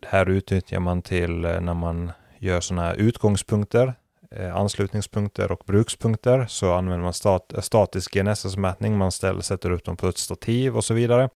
Det 0.00 0.08
här 0.08 0.28
utnyttjar 0.28 0.80
man 0.80 1.02
till 1.02 1.44
eh, 1.44 1.60
när 1.60 1.74
man 1.74 2.12
gör 2.38 2.60
sådana 2.60 2.82
här 2.82 2.94
utgångspunkter, 2.94 3.94
Eh, 4.36 4.56
anslutningspunkter 4.56 5.52
och 5.52 5.62
brukspunkter 5.66 6.46
så 6.48 6.72
använder 6.72 7.04
man 7.04 7.12
stat 7.12 7.52
eh, 7.52 7.60
statisk 7.60 8.14
GNSS-mätning. 8.14 8.98
Man 8.98 9.12
ställer, 9.12 9.40
sätter 9.40 9.70
upp 9.70 9.84
dem 9.84 9.96
på 9.96 10.08
ett 10.08 10.18
stativ 10.18 10.76
och 10.76 10.84
så 10.84 10.94
vidare. 10.94 11.28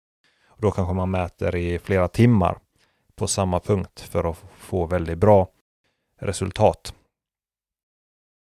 Och 0.47 0.61
då 0.61 0.71
kanske 0.71 0.93
man 0.93 1.11
mäter 1.11 1.55
i 1.55 1.79
flera 1.79 2.07
timmar 2.07 2.57
på 3.15 3.27
samma 3.27 3.59
punkt 3.59 3.99
för 3.99 4.29
att 4.31 4.37
få 4.57 4.85
väldigt 4.85 5.17
bra 5.17 5.47
resultat. 6.21 6.93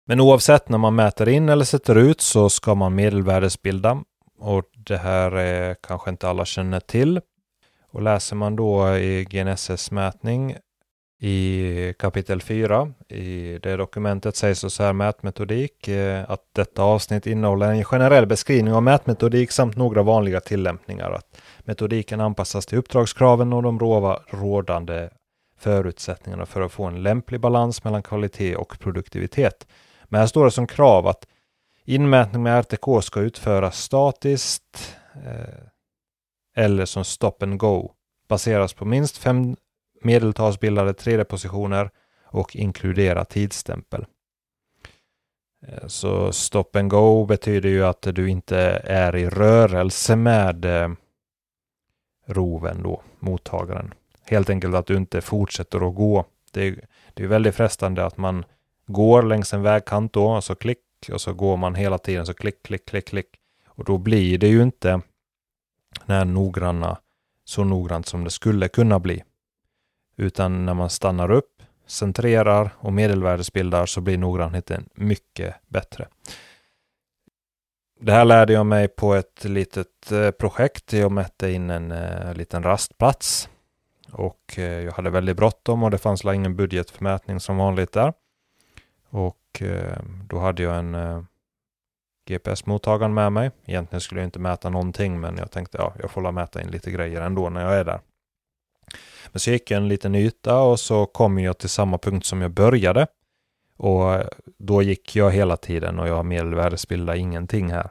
Men 0.06 0.20
oavsett 0.20 0.68
när 0.68 0.78
man 0.78 0.94
mäter 0.94 1.28
in 1.28 1.48
eller 1.48 1.64
sätter 1.64 1.96
ut 1.96 2.20
så 2.20 2.50
ska 2.50 2.74
man 2.74 2.94
medelvärdesbilda 2.94 4.02
och 4.38 4.64
det 4.72 4.96
här 4.96 5.32
är 5.32 5.74
kanske 5.74 6.10
inte 6.10 6.28
alla 6.28 6.44
känner 6.44 6.80
till. 6.80 7.20
Och 7.92 8.02
läser 8.02 8.36
man 8.36 8.56
då 8.56 8.96
i 8.96 9.24
GNSS-mätning 9.24 10.56
i 11.22 11.94
kapitel 11.98 12.40
4 12.40 12.92
i 13.09 13.59
det 13.62 13.76
dokumentet 13.76 14.37
sägs 14.37 14.61
så 14.61 14.83
här 14.83 14.92
mätmetodik 14.92 15.88
eh, 15.88 16.30
att 16.30 16.40
detta 16.52 16.83
avsnitt 16.83 17.26
innehåller 17.26 17.70
en 17.70 17.85
generell 17.85 18.26
beskrivning 18.26 18.74
av 18.74 18.83
mätmetodik 18.83 19.50
samt 19.50 19.76
några 19.76 20.02
vanliga 20.02 20.40
tillämpningar. 20.40 21.11
Att 21.11 21.40
metodiken 21.61 22.20
anpassas 22.20 22.66
till 22.66 22.78
uppdragskraven 22.78 23.52
och 23.52 23.62
de 23.62 23.78
rådande 24.28 25.11
förutsättningarna 25.59 26.46
för 26.46 26.61
att 26.61 26.72
få 26.72 26.85
en 26.85 27.02
lämplig 27.02 27.40
balans 27.40 27.85
mellan 27.85 28.02
kvalitet 28.02 28.56
och 28.56 28.78
produktivitet. 28.78 29.66
Men 30.04 30.20
här 30.20 30.26
står 30.26 30.44
det 30.44 30.50
som 30.50 30.66
krav 30.66 31.06
att 31.06 31.26
inmätning 31.85 32.42
med 32.42 32.59
RTK 32.59 33.02
ska 33.02 33.20
utföras 33.20 33.83
statiskt 33.83 34.96
eh, 35.14 35.64
eller 36.56 36.85
som 36.85 37.04
stop 37.04 37.37
and 37.40 37.59
go 37.59 37.92
baseras 38.28 38.72
på 38.72 38.85
minst 38.85 39.18
fem 39.18 39.56
medeltalsbildade 40.04 40.92
3D-positioner 40.92 41.90
och 42.24 42.56
inkludera 42.56 43.24
tidsstämpel. 43.24 44.06
Eh, 45.66 45.86
så 45.86 46.32
stop 46.32 46.64
and 46.74 46.90
go 46.90 47.24
betyder 47.26 47.68
ju 47.68 47.84
att 47.84 48.02
du 48.02 48.30
inte 48.30 48.58
är 48.84 49.16
i 49.16 49.28
rörelse 49.28 50.16
med 50.16 50.64
eh, 50.64 50.88
roven 52.26 52.82
då, 52.82 53.02
mottagaren. 53.18 53.94
Helt 54.22 54.50
enkelt 54.50 54.74
att 54.74 54.86
du 54.86 54.96
inte 54.96 55.20
fortsätter 55.20 55.88
att 55.88 55.94
gå. 55.94 56.24
Det 56.52 56.68
är, 56.68 56.84
det 57.14 57.22
är 57.22 57.26
väldigt 57.26 57.54
frestande 57.54 58.06
att 58.06 58.16
man 58.16 58.44
går 58.86 59.22
längs 59.22 59.54
en 59.54 59.62
vägkant 59.62 60.12
då, 60.12 60.26
och 60.26 60.44
så 60.44 60.54
klick, 60.54 60.78
och 61.12 61.20
så 61.20 61.34
går 61.34 61.56
man 61.56 61.74
hela 61.74 61.98
tiden 61.98 62.26
så 62.26 62.34
klick, 62.34 62.62
klick, 62.62 62.86
klick, 62.86 63.08
klick. 63.08 63.26
Och 63.66 63.84
då 63.84 63.98
blir 63.98 64.38
det 64.38 64.48
ju 64.48 64.62
inte 64.62 64.88
den 66.06 66.16
här 66.16 66.24
noggranna, 66.24 66.98
så 67.44 67.64
noggrant 67.64 68.06
som 68.06 68.24
det 68.24 68.30
skulle 68.30 68.68
kunna 68.68 68.98
bli. 68.98 69.22
Utan 70.20 70.66
när 70.66 70.74
man 70.74 70.90
stannar 70.90 71.30
upp, 71.30 71.62
centrerar 71.87 72.70
och 72.78 72.92
medelvärdesbildar 72.92 73.87
så 73.87 74.00
blir 74.00 74.18
noggrannheten 74.18 74.88
mycket 74.94 75.54
bättre. 75.68 76.09
Det 78.00 78.12
här 78.12 78.24
lärde 78.24 78.52
jag 78.52 78.66
mig 78.66 78.88
på 78.88 79.14
ett 79.14 79.44
litet 79.44 80.12
eh, 80.12 80.30
projekt. 80.30 80.92
Jag 80.92 81.12
mätte 81.12 81.50
in 81.50 81.70
en 81.70 81.92
eh, 81.92 82.35
liten 82.35 82.62
rastplats 82.62 83.48
och 84.12 84.54
eh, 84.56 84.64
jag 84.64 84.92
hade 84.92 85.11
väldigt 85.11 85.37
bråttom 85.37 85.83
och 85.83 85.90
det 85.90 85.98
fanns 85.98 86.24
ingen 86.24 86.56
budget 86.56 86.90
för 86.90 87.04
mätning 87.04 87.40
som 87.40 87.56
vanligt 87.56 87.92
där. 87.92 88.12
Och 89.11 89.62
då 90.28 90.38
hade 90.38 90.62
jag 90.62 90.78
en 90.78 91.26
GPS-mottagare 92.28 93.09
med 93.09 93.33
mig. 93.33 93.50
Egentligen 93.64 94.00
skulle 94.00 94.20
jag 94.20 94.26
inte 94.26 94.38
mäta 94.38 94.70
någonting 94.70 95.20
men 95.20 95.37
jag 95.37 95.50
tänkte 95.50 95.78
ja, 95.78 95.94
jag 96.00 96.11
får 96.11 96.33
mäta 96.33 96.62
in 96.62 96.68
lite 96.68 96.90
grejer 96.90 97.20
ändå 97.20 97.48
när 97.48 97.61
jag 97.61 97.74
är 97.74 97.85
där. 97.85 98.00
Men 99.32 99.40
så 99.40 99.50
gick 99.50 99.70
jag 99.70 99.76
en 99.76 99.88
liten 99.88 100.14
yta 100.14 100.60
och 100.60 100.80
så 100.80 101.06
kom 101.06 101.38
jag 101.38 101.58
till 101.58 101.68
samma 101.68 101.98
punkt 101.98 102.26
som 102.26 102.42
jag 102.42 102.50
började. 102.50 103.06
Och 103.76 104.22
då 104.58 104.82
gick 104.82 105.16
jag 105.16 105.30
hela 105.30 105.56
tiden 105.56 105.98
och 105.98 106.08
jag 106.08 106.26
medelvärdesbildade 106.26 107.18
ingenting 107.18 107.70
här. 107.70 107.90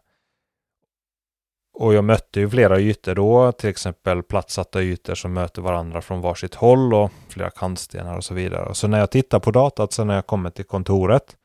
Och 1.73 1.93
jag 1.93 2.04
mötte 2.04 2.39
ju 2.39 2.49
flera 2.49 2.80
ytor 2.80 3.15
då, 3.15 3.52
till 3.52 3.69
exempel 3.69 4.23
plattsatta 4.23 4.82
ytor 4.82 5.15
som 5.15 5.34
möter 5.34 5.62
varandra 5.62 6.02
från 6.02 6.21
varsitt 6.21 6.56
håll 6.56 6.93
och 6.93 7.12
flera 7.30 7.49
kantstenar 7.49 8.17
och 8.17 8.23
så 8.23 8.34
vidare. 8.34 8.65
Och 8.65 8.78
så 8.78 8.88
när 8.88 8.99
jag 8.99 9.12
tittar 9.12 9.39
på 9.39 9.52
datat, 9.52 9.93
sen 9.93 10.08
när 10.08 10.15
jag 10.15 10.28
kommer 10.28 10.49
till 10.49 10.65
kontoret, 10.65 11.38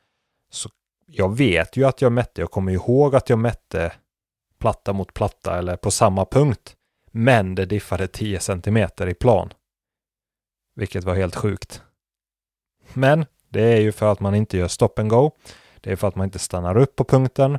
så 0.51 0.69
jag 1.07 1.37
vet 1.37 1.77
ju 1.77 1.85
att 1.85 2.03
jag 2.03 2.13
mätte, 2.13 2.41
jag 2.41 2.51
kommer 2.51 2.73
ihåg 2.73 3.15
att 3.15 3.31
jag 3.31 3.39
mätte 3.39 3.93
platta 4.59 4.93
mot 4.93 5.15
platta 5.15 5.59
eller 5.59 5.77
på 5.77 5.91
samma 5.91 6.25
punkt. 6.25 6.77
Men 7.11 7.55
det 7.55 7.67
diffade 7.67 8.07
10 8.07 8.41
cm 8.41 8.89
i 9.09 9.15
plan. 9.15 9.51
Vilket 10.75 11.05
var 11.05 11.15
helt 11.15 11.37
sjukt. 11.37 11.83
Men 12.93 13.27
det 13.49 13.63
är 13.63 13.81
ju 13.81 13.93
för 13.93 14.13
att 14.13 14.21
man 14.21 14.35
inte 14.35 14.57
gör 14.57 14.69
stop 14.69 14.93
and 14.97 15.11
go. 15.11 15.31
Det 15.81 15.93
är 15.93 15.97
för 15.97 16.09
att 16.09 16.17
man 16.17 16.25
inte 16.25 16.39
stannar 16.39 16.77
upp 16.77 16.97
på 16.97 17.05
punkten 17.05 17.59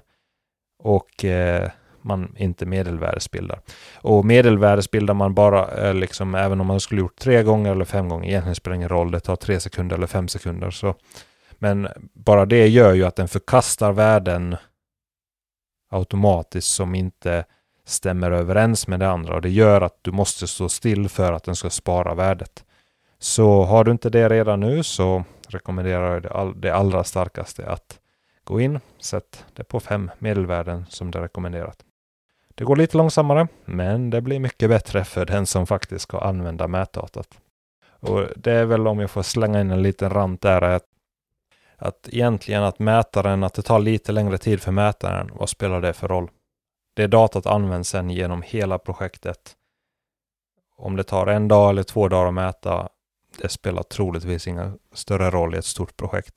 och 0.79 1.25
eh, 1.25 1.71
man 2.01 2.35
inte 2.37 2.65
medelvärdesbildar. 2.65 3.59
Och 3.95 4.25
medelvärdesbildar 4.25 5.13
man 5.13 5.33
bara, 5.33 5.87
eh, 5.87 5.93
liksom, 5.93 6.35
även 6.35 6.61
om 6.61 6.67
man 6.67 6.79
skulle 6.79 7.01
gjort 7.01 7.19
tre 7.19 7.43
gånger 7.43 7.71
eller 7.71 7.85
fem 7.85 8.09
gånger, 8.09 8.29
egentligen 8.29 8.55
spelar 8.55 8.75
ingen 8.75 8.89
roll, 8.89 9.11
det 9.11 9.19
tar 9.19 9.35
tre 9.35 9.59
sekunder 9.59 9.95
eller 9.95 10.07
fem 10.07 10.27
sekunder. 10.27 10.71
Så. 10.71 10.95
Men 11.51 11.87
bara 12.13 12.45
det 12.45 12.67
gör 12.67 12.93
ju 12.93 13.03
att 13.03 13.15
den 13.15 13.27
förkastar 13.27 13.91
värden 13.91 14.55
automatiskt 15.89 16.67
som 16.67 16.95
inte 16.95 17.45
stämmer 17.85 18.31
överens 18.31 18.87
med 18.87 18.99
det 18.99 19.09
andra 19.09 19.35
och 19.35 19.41
det 19.41 19.49
gör 19.49 19.81
att 19.81 19.99
du 20.01 20.11
måste 20.11 20.47
stå 20.47 20.69
still 20.69 21.09
för 21.09 21.33
att 21.33 21.43
den 21.43 21.55
ska 21.55 21.69
spara 21.69 22.13
värdet. 22.13 22.65
Så 23.25 23.63
har 23.63 23.83
du 23.83 23.91
inte 23.91 24.09
det 24.09 24.29
redan 24.29 24.59
nu 24.59 24.83
så 24.83 25.23
rekommenderar 25.47 26.13
jag 26.13 26.23
det, 26.23 26.29
all, 26.29 26.61
det 26.61 26.75
allra 26.75 27.03
starkaste 27.03 27.69
att 27.69 27.99
gå 28.43 28.59
in, 28.59 28.79
sätt 28.99 29.45
det 29.53 29.63
på 29.63 29.79
fem 29.79 30.11
medelvärden 30.19 30.85
som 30.89 31.11
det 31.11 31.17
är 31.17 31.21
rekommenderat. 31.21 31.77
Det 32.55 32.63
går 32.63 32.75
lite 32.75 32.97
långsammare, 32.97 33.47
men 33.65 34.09
det 34.09 34.21
blir 34.21 34.39
mycket 34.39 34.69
bättre 34.69 35.03
för 35.03 35.25
den 35.25 35.45
som 35.45 35.67
faktiskt 35.67 36.01
ska 36.01 36.19
använda 36.19 36.67
mätdatat. 36.67 37.39
Och 37.99 38.27
det 38.35 38.51
är 38.51 38.65
väl 38.65 38.87
om 38.87 38.99
jag 38.99 39.11
får 39.11 39.23
slänga 39.23 39.61
in 39.61 39.71
en 39.71 39.83
liten 39.83 40.09
rant 40.09 40.41
där, 40.41 40.61
att, 40.61 40.85
att 41.77 42.09
egentligen 42.11 42.63
att 42.63 42.79
mätaren, 42.79 43.43
att 43.43 43.53
det 43.53 43.61
tar 43.61 43.79
lite 43.79 44.11
längre 44.11 44.37
tid 44.37 44.61
för 44.61 44.71
mätaren, 44.71 45.31
vad 45.33 45.49
spelar 45.49 45.81
det 45.81 45.93
för 45.93 46.07
roll? 46.07 46.29
Det 46.95 47.07
datat 47.07 47.45
används 47.45 47.89
sedan 47.89 48.09
genom 48.09 48.41
hela 48.41 48.77
projektet. 48.77 49.55
Om 50.77 50.95
det 50.95 51.03
tar 51.03 51.27
en 51.27 51.47
dag 51.47 51.69
eller 51.69 51.83
två 51.83 52.07
dagar 52.07 52.27
att 52.27 52.33
mäta 52.33 52.89
det 53.37 53.49
spelar 53.49 53.83
troligtvis 53.83 54.47
ingen 54.47 54.79
större 54.93 55.29
roll 55.29 55.55
i 55.55 55.57
ett 55.57 55.65
stort 55.65 55.97
projekt. 55.97 56.35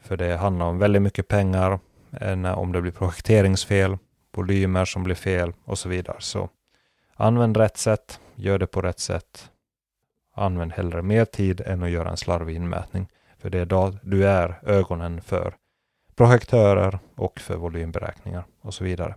För 0.00 0.16
det 0.16 0.36
handlar 0.36 0.66
om 0.66 0.78
väldigt 0.78 1.02
mycket 1.02 1.28
pengar, 1.28 1.78
eh, 2.20 2.58
om 2.58 2.72
det 2.72 2.82
blir 2.82 2.92
projekteringsfel, 2.92 3.98
volymer 4.32 4.84
som 4.84 5.02
blir 5.04 5.14
fel 5.14 5.52
och 5.64 5.78
så 5.78 5.88
vidare. 5.88 6.16
Så 6.20 6.48
använd 7.16 7.56
rätt 7.56 7.76
sätt, 7.76 8.20
gör 8.34 8.58
det 8.58 8.66
på 8.66 8.80
rätt 8.80 9.00
sätt. 9.00 9.50
Använd 10.34 10.72
hellre 10.72 11.02
mer 11.02 11.24
tid 11.24 11.60
än 11.60 11.82
att 11.82 11.90
göra 11.90 12.10
en 12.10 12.16
slarvig 12.16 12.56
inmätning. 12.56 13.08
För 13.38 13.50
det 13.50 13.58
är 13.58 13.66
då 13.66 13.92
du 14.02 14.26
är 14.26 14.60
ögonen 14.62 15.20
för 15.20 15.54
projektörer 16.14 16.98
och 17.14 17.40
för 17.40 17.56
volymberäkningar 17.56 18.44
och 18.60 18.74
så 18.74 18.84
vidare. 18.84 19.16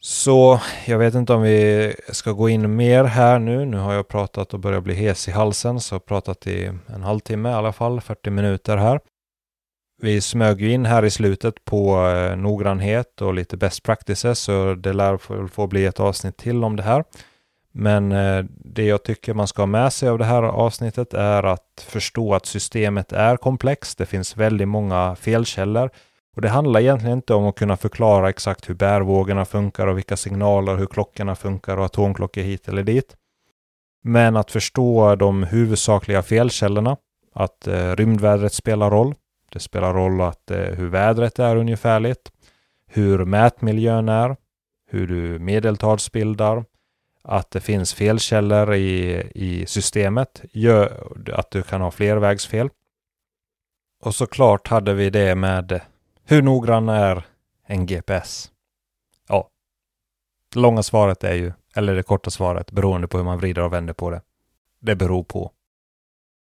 Så 0.00 0.60
jag 0.86 0.98
vet 0.98 1.14
inte 1.14 1.32
om 1.32 1.42
vi 1.42 1.94
ska 2.08 2.32
gå 2.32 2.48
in 2.48 2.76
mer 2.76 3.04
här 3.04 3.38
nu. 3.38 3.64
Nu 3.64 3.76
har 3.76 3.92
jag 3.92 4.08
pratat 4.08 4.54
och 4.54 4.60
börjat 4.60 4.84
bli 4.84 4.94
hes 4.94 5.28
i 5.28 5.30
halsen, 5.30 5.80
så 5.80 6.00
pratat 6.00 6.46
i 6.46 6.64
en 6.86 7.02
halvtimme 7.02 7.50
i 7.50 7.52
alla 7.52 7.72
fall, 7.72 8.00
40 8.00 8.30
minuter 8.30 8.76
här. 8.76 9.00
Vi 10.02 10.20
smög 10.20 10.60
ju 10.60 10.72
in 10.72 10.86
här 10.86 11.04
i 11.04 11.10
slutet 11.10 11.64
på 11.64 12.06
eh, 12.08 12.36
noggrannhet 12.36 13.22
och 13.22 13.34
lite 13.34 13.56
best 13.56 13.82
practices 13.82 14.38
så 14.38 14.74
det 14.74 14.92
lär 14.92 15.16
få, 15.16 15.48
få 15.48 15.66
bli 15.66 15.86
ett 15.86 16.00
avsnitt 16.00 16.36
till 16.36 16.64
om 16.64 16.76
det 16.76 16.82
här. 16.82 17.04
Men 17.72 18.12
eh, 18.12 18.44
det 18.48 18.84
jag 18.84 19.02
tycker 19.02 19.34
man 19.34 19.46
ska 19.46 19.62
ha 19.62 19.66
med 19.66 19.92
sig 19.92 20.08
av 20.08 20.18
det 20.18 20.24
här 20.24 20.42
avsnittet 20.42 21.14
är 21.14 21.42
att 21.42 21.86
förstå 21.86 22.34
att 22.34 22.46
systemet 22.46 23.12
är 23.12 23.36
komplext. 23.36 23.98
Det 23.98 24.06
finns 24.06 24.36
väldigt 24.36 24.68
många 24.68 25.16
felkällor 25.16 25.90
och 26.38 26.42
det 26.42 26.48
handlar 26.48 26.80
egentligen 26.80 27.18
inte 27.18 27.34
om 27.34 27.46
att 27.46 27.54
kunna 27.54 27.76
förklara 27.76 28.28
exakt 28.28 28.68
hur 28.68 28.74
bärvågorna 28.74 29.44
funkar 29.44 29.86
och 29.86 29.96
vilka 29.96 30.16
signaler, 30.16 30.76
hur 30.76 30.86
klockorna 30.86 31.34
funkar 31.34 31.76
och 31.76 31.84
atomklockor 31.84 32.42
hit 32.42 32.68
eller 32.68 32.82
dit. 32.82 33.16
Men 34.04 34.36
att 34.36 34.50
förstå 34.50 35.14
de 35.14 35.42
huvudsakliga 35.42 36.22
felkällorna, 36.22 36.96
att 37.34 37.66
eh, 37.66 37.96
rymdvädret 37.96 38.52
spelar 38.52 38.90
roll. 38.90 39.14
Det 39.52 39.58
spelar 39.58 39.94
roll 39.94 40.20
att 40.20 40.50
eh, 40.50 40.58
hur 40.58 40.88
vädret 40.88 41.38
är 41.38 41.56
ungefärligt, 41.56 42.32
hur 42.86 43.24
mätmiljön 43.24 44.08
är, 44.08 44.36
hur 44.90 45.06
du 45.06 45.38
medeltalsbildar, 45.38 46.64
att 47.22 47.50
det 47.50 47.60
finns 47.60 47.94
felkällor 47.94 48.74
i, 48.74 49.22
i 49.34 49.66
systemet 49.66 50.42
gör 50.52 51.12
att 51.32 51.50
du 51.50 51.62
kan 51.62 51.80
ha 51.80 51.90
flervägsfel. 51.90 52.68
Och 54.02 54.14
såklart 54.14 54.68
hade 54.68 54.94
vi 54.94 55.10
det 55.10 55.34
med 55.34 55.80
hur 56.30 56.42
noggrann 56.42 56.88
är 56.88 57.26
en 57.66 57.86
GPS? 57.86 58.50
Ja, 59.28 59.50
det 60.52 60.60
långa 60.60 60.82
svaret 60.82 61.24
är 61.24 61.34
ju, 61.34 61.52
eller 61.76 61.94
det 61.94 62.02
korta 62.02 62.30
svaret, 62.30 62.70
beroende 62.70 63.08
på 63.08 63.16
hur 63.16 63.24
man 63.24 63.38
vrider 63.38 63.62
och 63.62 63.72
vänder 63.72 63.94
på 63.94 64.10
det. 64.10 64.22
Det 64.80 64.96
beror 64.96 65.24
på. 65.24 65.52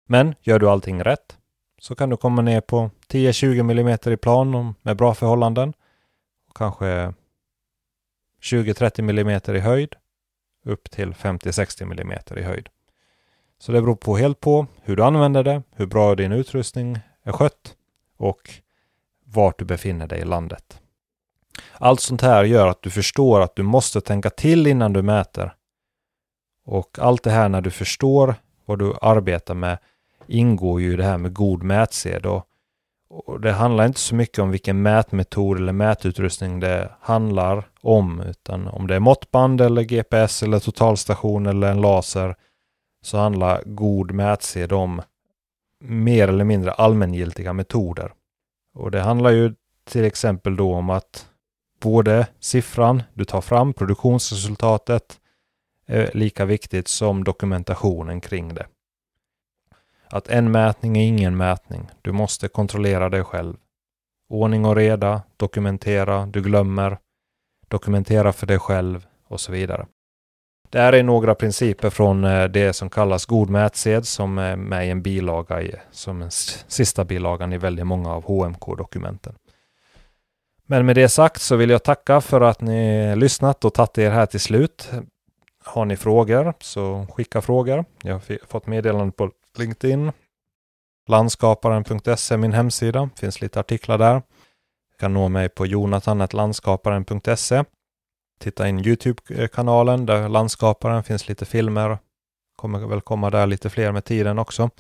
Men 0.07 0.35
gör 0.41 0.59
du 0.59 0.71
allting 0.71 1.03
rätt 1.03 1.39
så 1.79 1.95
kan 1.95 2.11
du 2.11 2.17
komma 2.17 2.43
ner 2.43 2.61
på 2.61 2.91
10-20 3.09 3.61
mm 3.61 4.13
i 4.13 4.17
plan 4.17 4.75
med 4.83 4.97
bra 4.97 5.15
förhållanden. 5.15 5.73
Och 6.49 6.57
kanske 6.57 7.15
20-30 8.43 8.99
mm 8.99 9.57
i 9.57 9.61
höjd 9.61 9.95
upp 10.65 10.91
till 10.91 11.13
50-60 11.13 11.83
mm 11.83 12.19
i 12.37 12.43
höjd. 12.43 12.69
Så 13.59 13.73
det 13.73 13.83
beror 13.83 13.97
på 13.97 14.17
helt 14.17 14.41
på 14.41 14.67
hur 14.83 14.97
du 14.97 15.05
använder 15.05 15.45
det, 15.45 15.63
hur 15.73 15.87
bra 15.87 16.15
din 16.15 16.33
utrustning 16.33 16.99
är 17.23 17.33
skött 17.33 17.77
och 18.17 18.64
vart 19.35 19.59
du 19.59 19.65
befinner 19.65 20.07
dig 20.07 20.21
i 20.21 20.25
landet. 20.25 20.81
Allt 21.73 22.01
sånt 22.01 22.21
här 22.21 22.45
gör 22.45 22.69
att 22.69 22.83
du 22.83 22.91
förstår 22.91 23.41
att 23.41 23.57
du 23.57 23.63
måste 23.63 24.01
tänka 24.01 24.31
till 24.31 24.67
innan 24.67 24.93
du 24.93 25.03
mäter. 25.03 25.55
Och 26.67 26.99
allt 26.99 27.23
det 27.23 27.31
här 27.31 27.49
när 27.49 27.61
du 27.61 27.71
förstår 27.71 28.35
vad 28.65 28.79
du 28.79 28.95
arbetar 29.03 29.55
med 29.55 29.79
ingår 30.27 30.81
ju 30.81 30.93
i 30.93 30.97
det 30.97 31.05
här 31.05 31.19
med 31.19 31.35
god 31.35 31.63
mätsed. 31.63 32.27
Och, 32.27 32.47
och 33.09 33.41
det 33.41 33.53
handlar 33.53 33.87
inte 33.87 34.01
så 34.01 34.15
mycket 34.15 34.39
om 34.39 34.51
vilken 34.51 34.83
mätmetod 34.83 35.57
eller 35.57 35.73
mätutrustning 35.73 36.61
det 36.61 36.91
handlar 37.01 37.69
om, 37.81 38.21
utan 38.21 38.69
om 38.69 38.87
det 38.87 38.95
är 38.95 39.01
måttband 39.01 39.61
eller 39.61 39.83
GPS 39.83 40.43
eller 40.43 40.59
totalstation 40.59 41.47
eller 41.47 41.71
en 41.71 41.81
laser 41.81 42.37
så 43.03 43.19
handlar 43.19 43.63
god 43.67 44.13
mätsed 44.13 44.73
om 44.73 45.03
mer 45.81 46.29
eller 46.29 46.45
mindre 46.45 46.73
allmängiltiga 46.73 47.53
metoder. 47.53 48.13
Och 48.75 48.91
det 48.91 49.01
handlar 49.01 49.31
ju 49.31 49.55
till 49.85 50.05
exempel 50.05 50.57
då 50.57 50.75
om 50.75 50.91
att 50.91 51.29
både 51.81 52.27
siffran 52.41 53.03
du 53.15 53.25
tar 53.25 53.41
fram, 53.41 53.73
produktionsresultatet, 53.73 55.21
är 55.87 56.11
lika 56.15 56.45
viktigt 56.45 56.89
som 56.89 57.25
dokumentationen 57.25 58.21
kring 58.21 58.55
det. 58.55 58.67
Att 60.09 60.29
en 60.29 60.51
mätning 60.51 60.97
är 60.97 61.07
ingen 61.07 61.37
mätning. 61.37 61.91
Du 62.03 62.13
måste 62.13 62.49
kontrollera 62.49 63.09
dig 63.09 63.25
själv. 63.25 63.57
Ordning 64.29 64.65
och 64.65 64.77
reda, 64.77 65.23
dokumentera, 65.37 66.27
du 66.27 66.43
glömmer, 66.43 66.99
dokumentera 67.69 68.33
för 68.33 68.47
dig 68.47 68.59
själv 68.59 69.07
och 69.29 69.41
så 69.41 69.53
vidare. 69.53 69.87
Det 70.75 70.81
här 70.81 70.93
är 70.93 71.03
några 71.03 71.35
principer 71.35 71.91
från 71.91 72.25
eh, 72.25 72.45
det 72.45 72.73
som 72.73 72.91
kallas 72.91 73.27
god 73.27 73.51
mätsed 73.51 74.07
som 74.07 74.39
är 74.39 74.57
med 74.57 74.87
i 74.87 74.91
en 74.91 75.03
bilaga, 75.03 75.63
i, 75.63 75.75
som 75.91 76.23
en 76.23 76.31
sista 76.31 77.05
bilagan 77.05 77.53
i 77.53 77.59
väldigt 77.59 77.87
många 77.87 78.13
av 78.13 78.25
HMK-dokumenten. 78.25 79.35
Men 80.67 80.87
med 80.87 80.97
det 80.97 81.09
sagt 81.09 81.43
så 81.43 81.57
vill 81.57 81.71
jag 81.71 81.83
tacka 81.83 82.21
för 82.21 82.41
att 82.41 82.61
ni 82.61 83.17
lyssnat 83.17 83.65
och 83.65 83.75
tagit 83.75 83.99
er 83.99 84.11
här 84.11 84.27
till 84.27 84.41
slut. 84.41 84.91
Har 85.65 85.85
ni 85.85 85.97
frågor 85.97 86.55
så 86.61 87.07
skicka 87.11 87.43
frågor. 87.43 87.85
Jag 88.03 88.15
har 88.15 88.47
fått 88.47 88.67
meddelande 88.67 89.13
på 89.13 89.31
LinkedIn. 89.59 90.13
Landskaparen.se 91.09 92.37
min 92.37 92.53
hemsida. 92.53 93.11
finns 93.17 93.41
lite 93.41 93.61
artiklar 93.61 93.99
där. 93.99 94.15
Du 94.91 94.97
kan 95.01 95.15
nå 95.15 95.29
mig 95.29 95.49
på 95.49 95.67
jonathanlandskaparen.se 95.67 97.65
titta 98.45 98.69
in 98.69 98.87
Youtube-kanalen 98.87 100.07
där 100.07 100.29
landskaparen 100.29 101.03
finns 101.03 101.29
lite 101.29 101.45
filmer. 101.45 101.99
Kommer 102.57 102.87
väl 102.87 103.01
komma 103.01 103.31
där 103.31 103.47
lite 103.47 103.71
fler 103.71 103.93
med 103.93 104.05
tiden 104.05 104.39
också. 104.39 104.71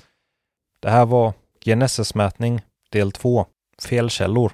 Det 0.81 0.91
här 0.91 1.07
var 1.07 1.33
GNSS-mätning 1.65 2.61
del 2.91 3.13
2, 3.13 3.47
felkällor. 3.83 4.53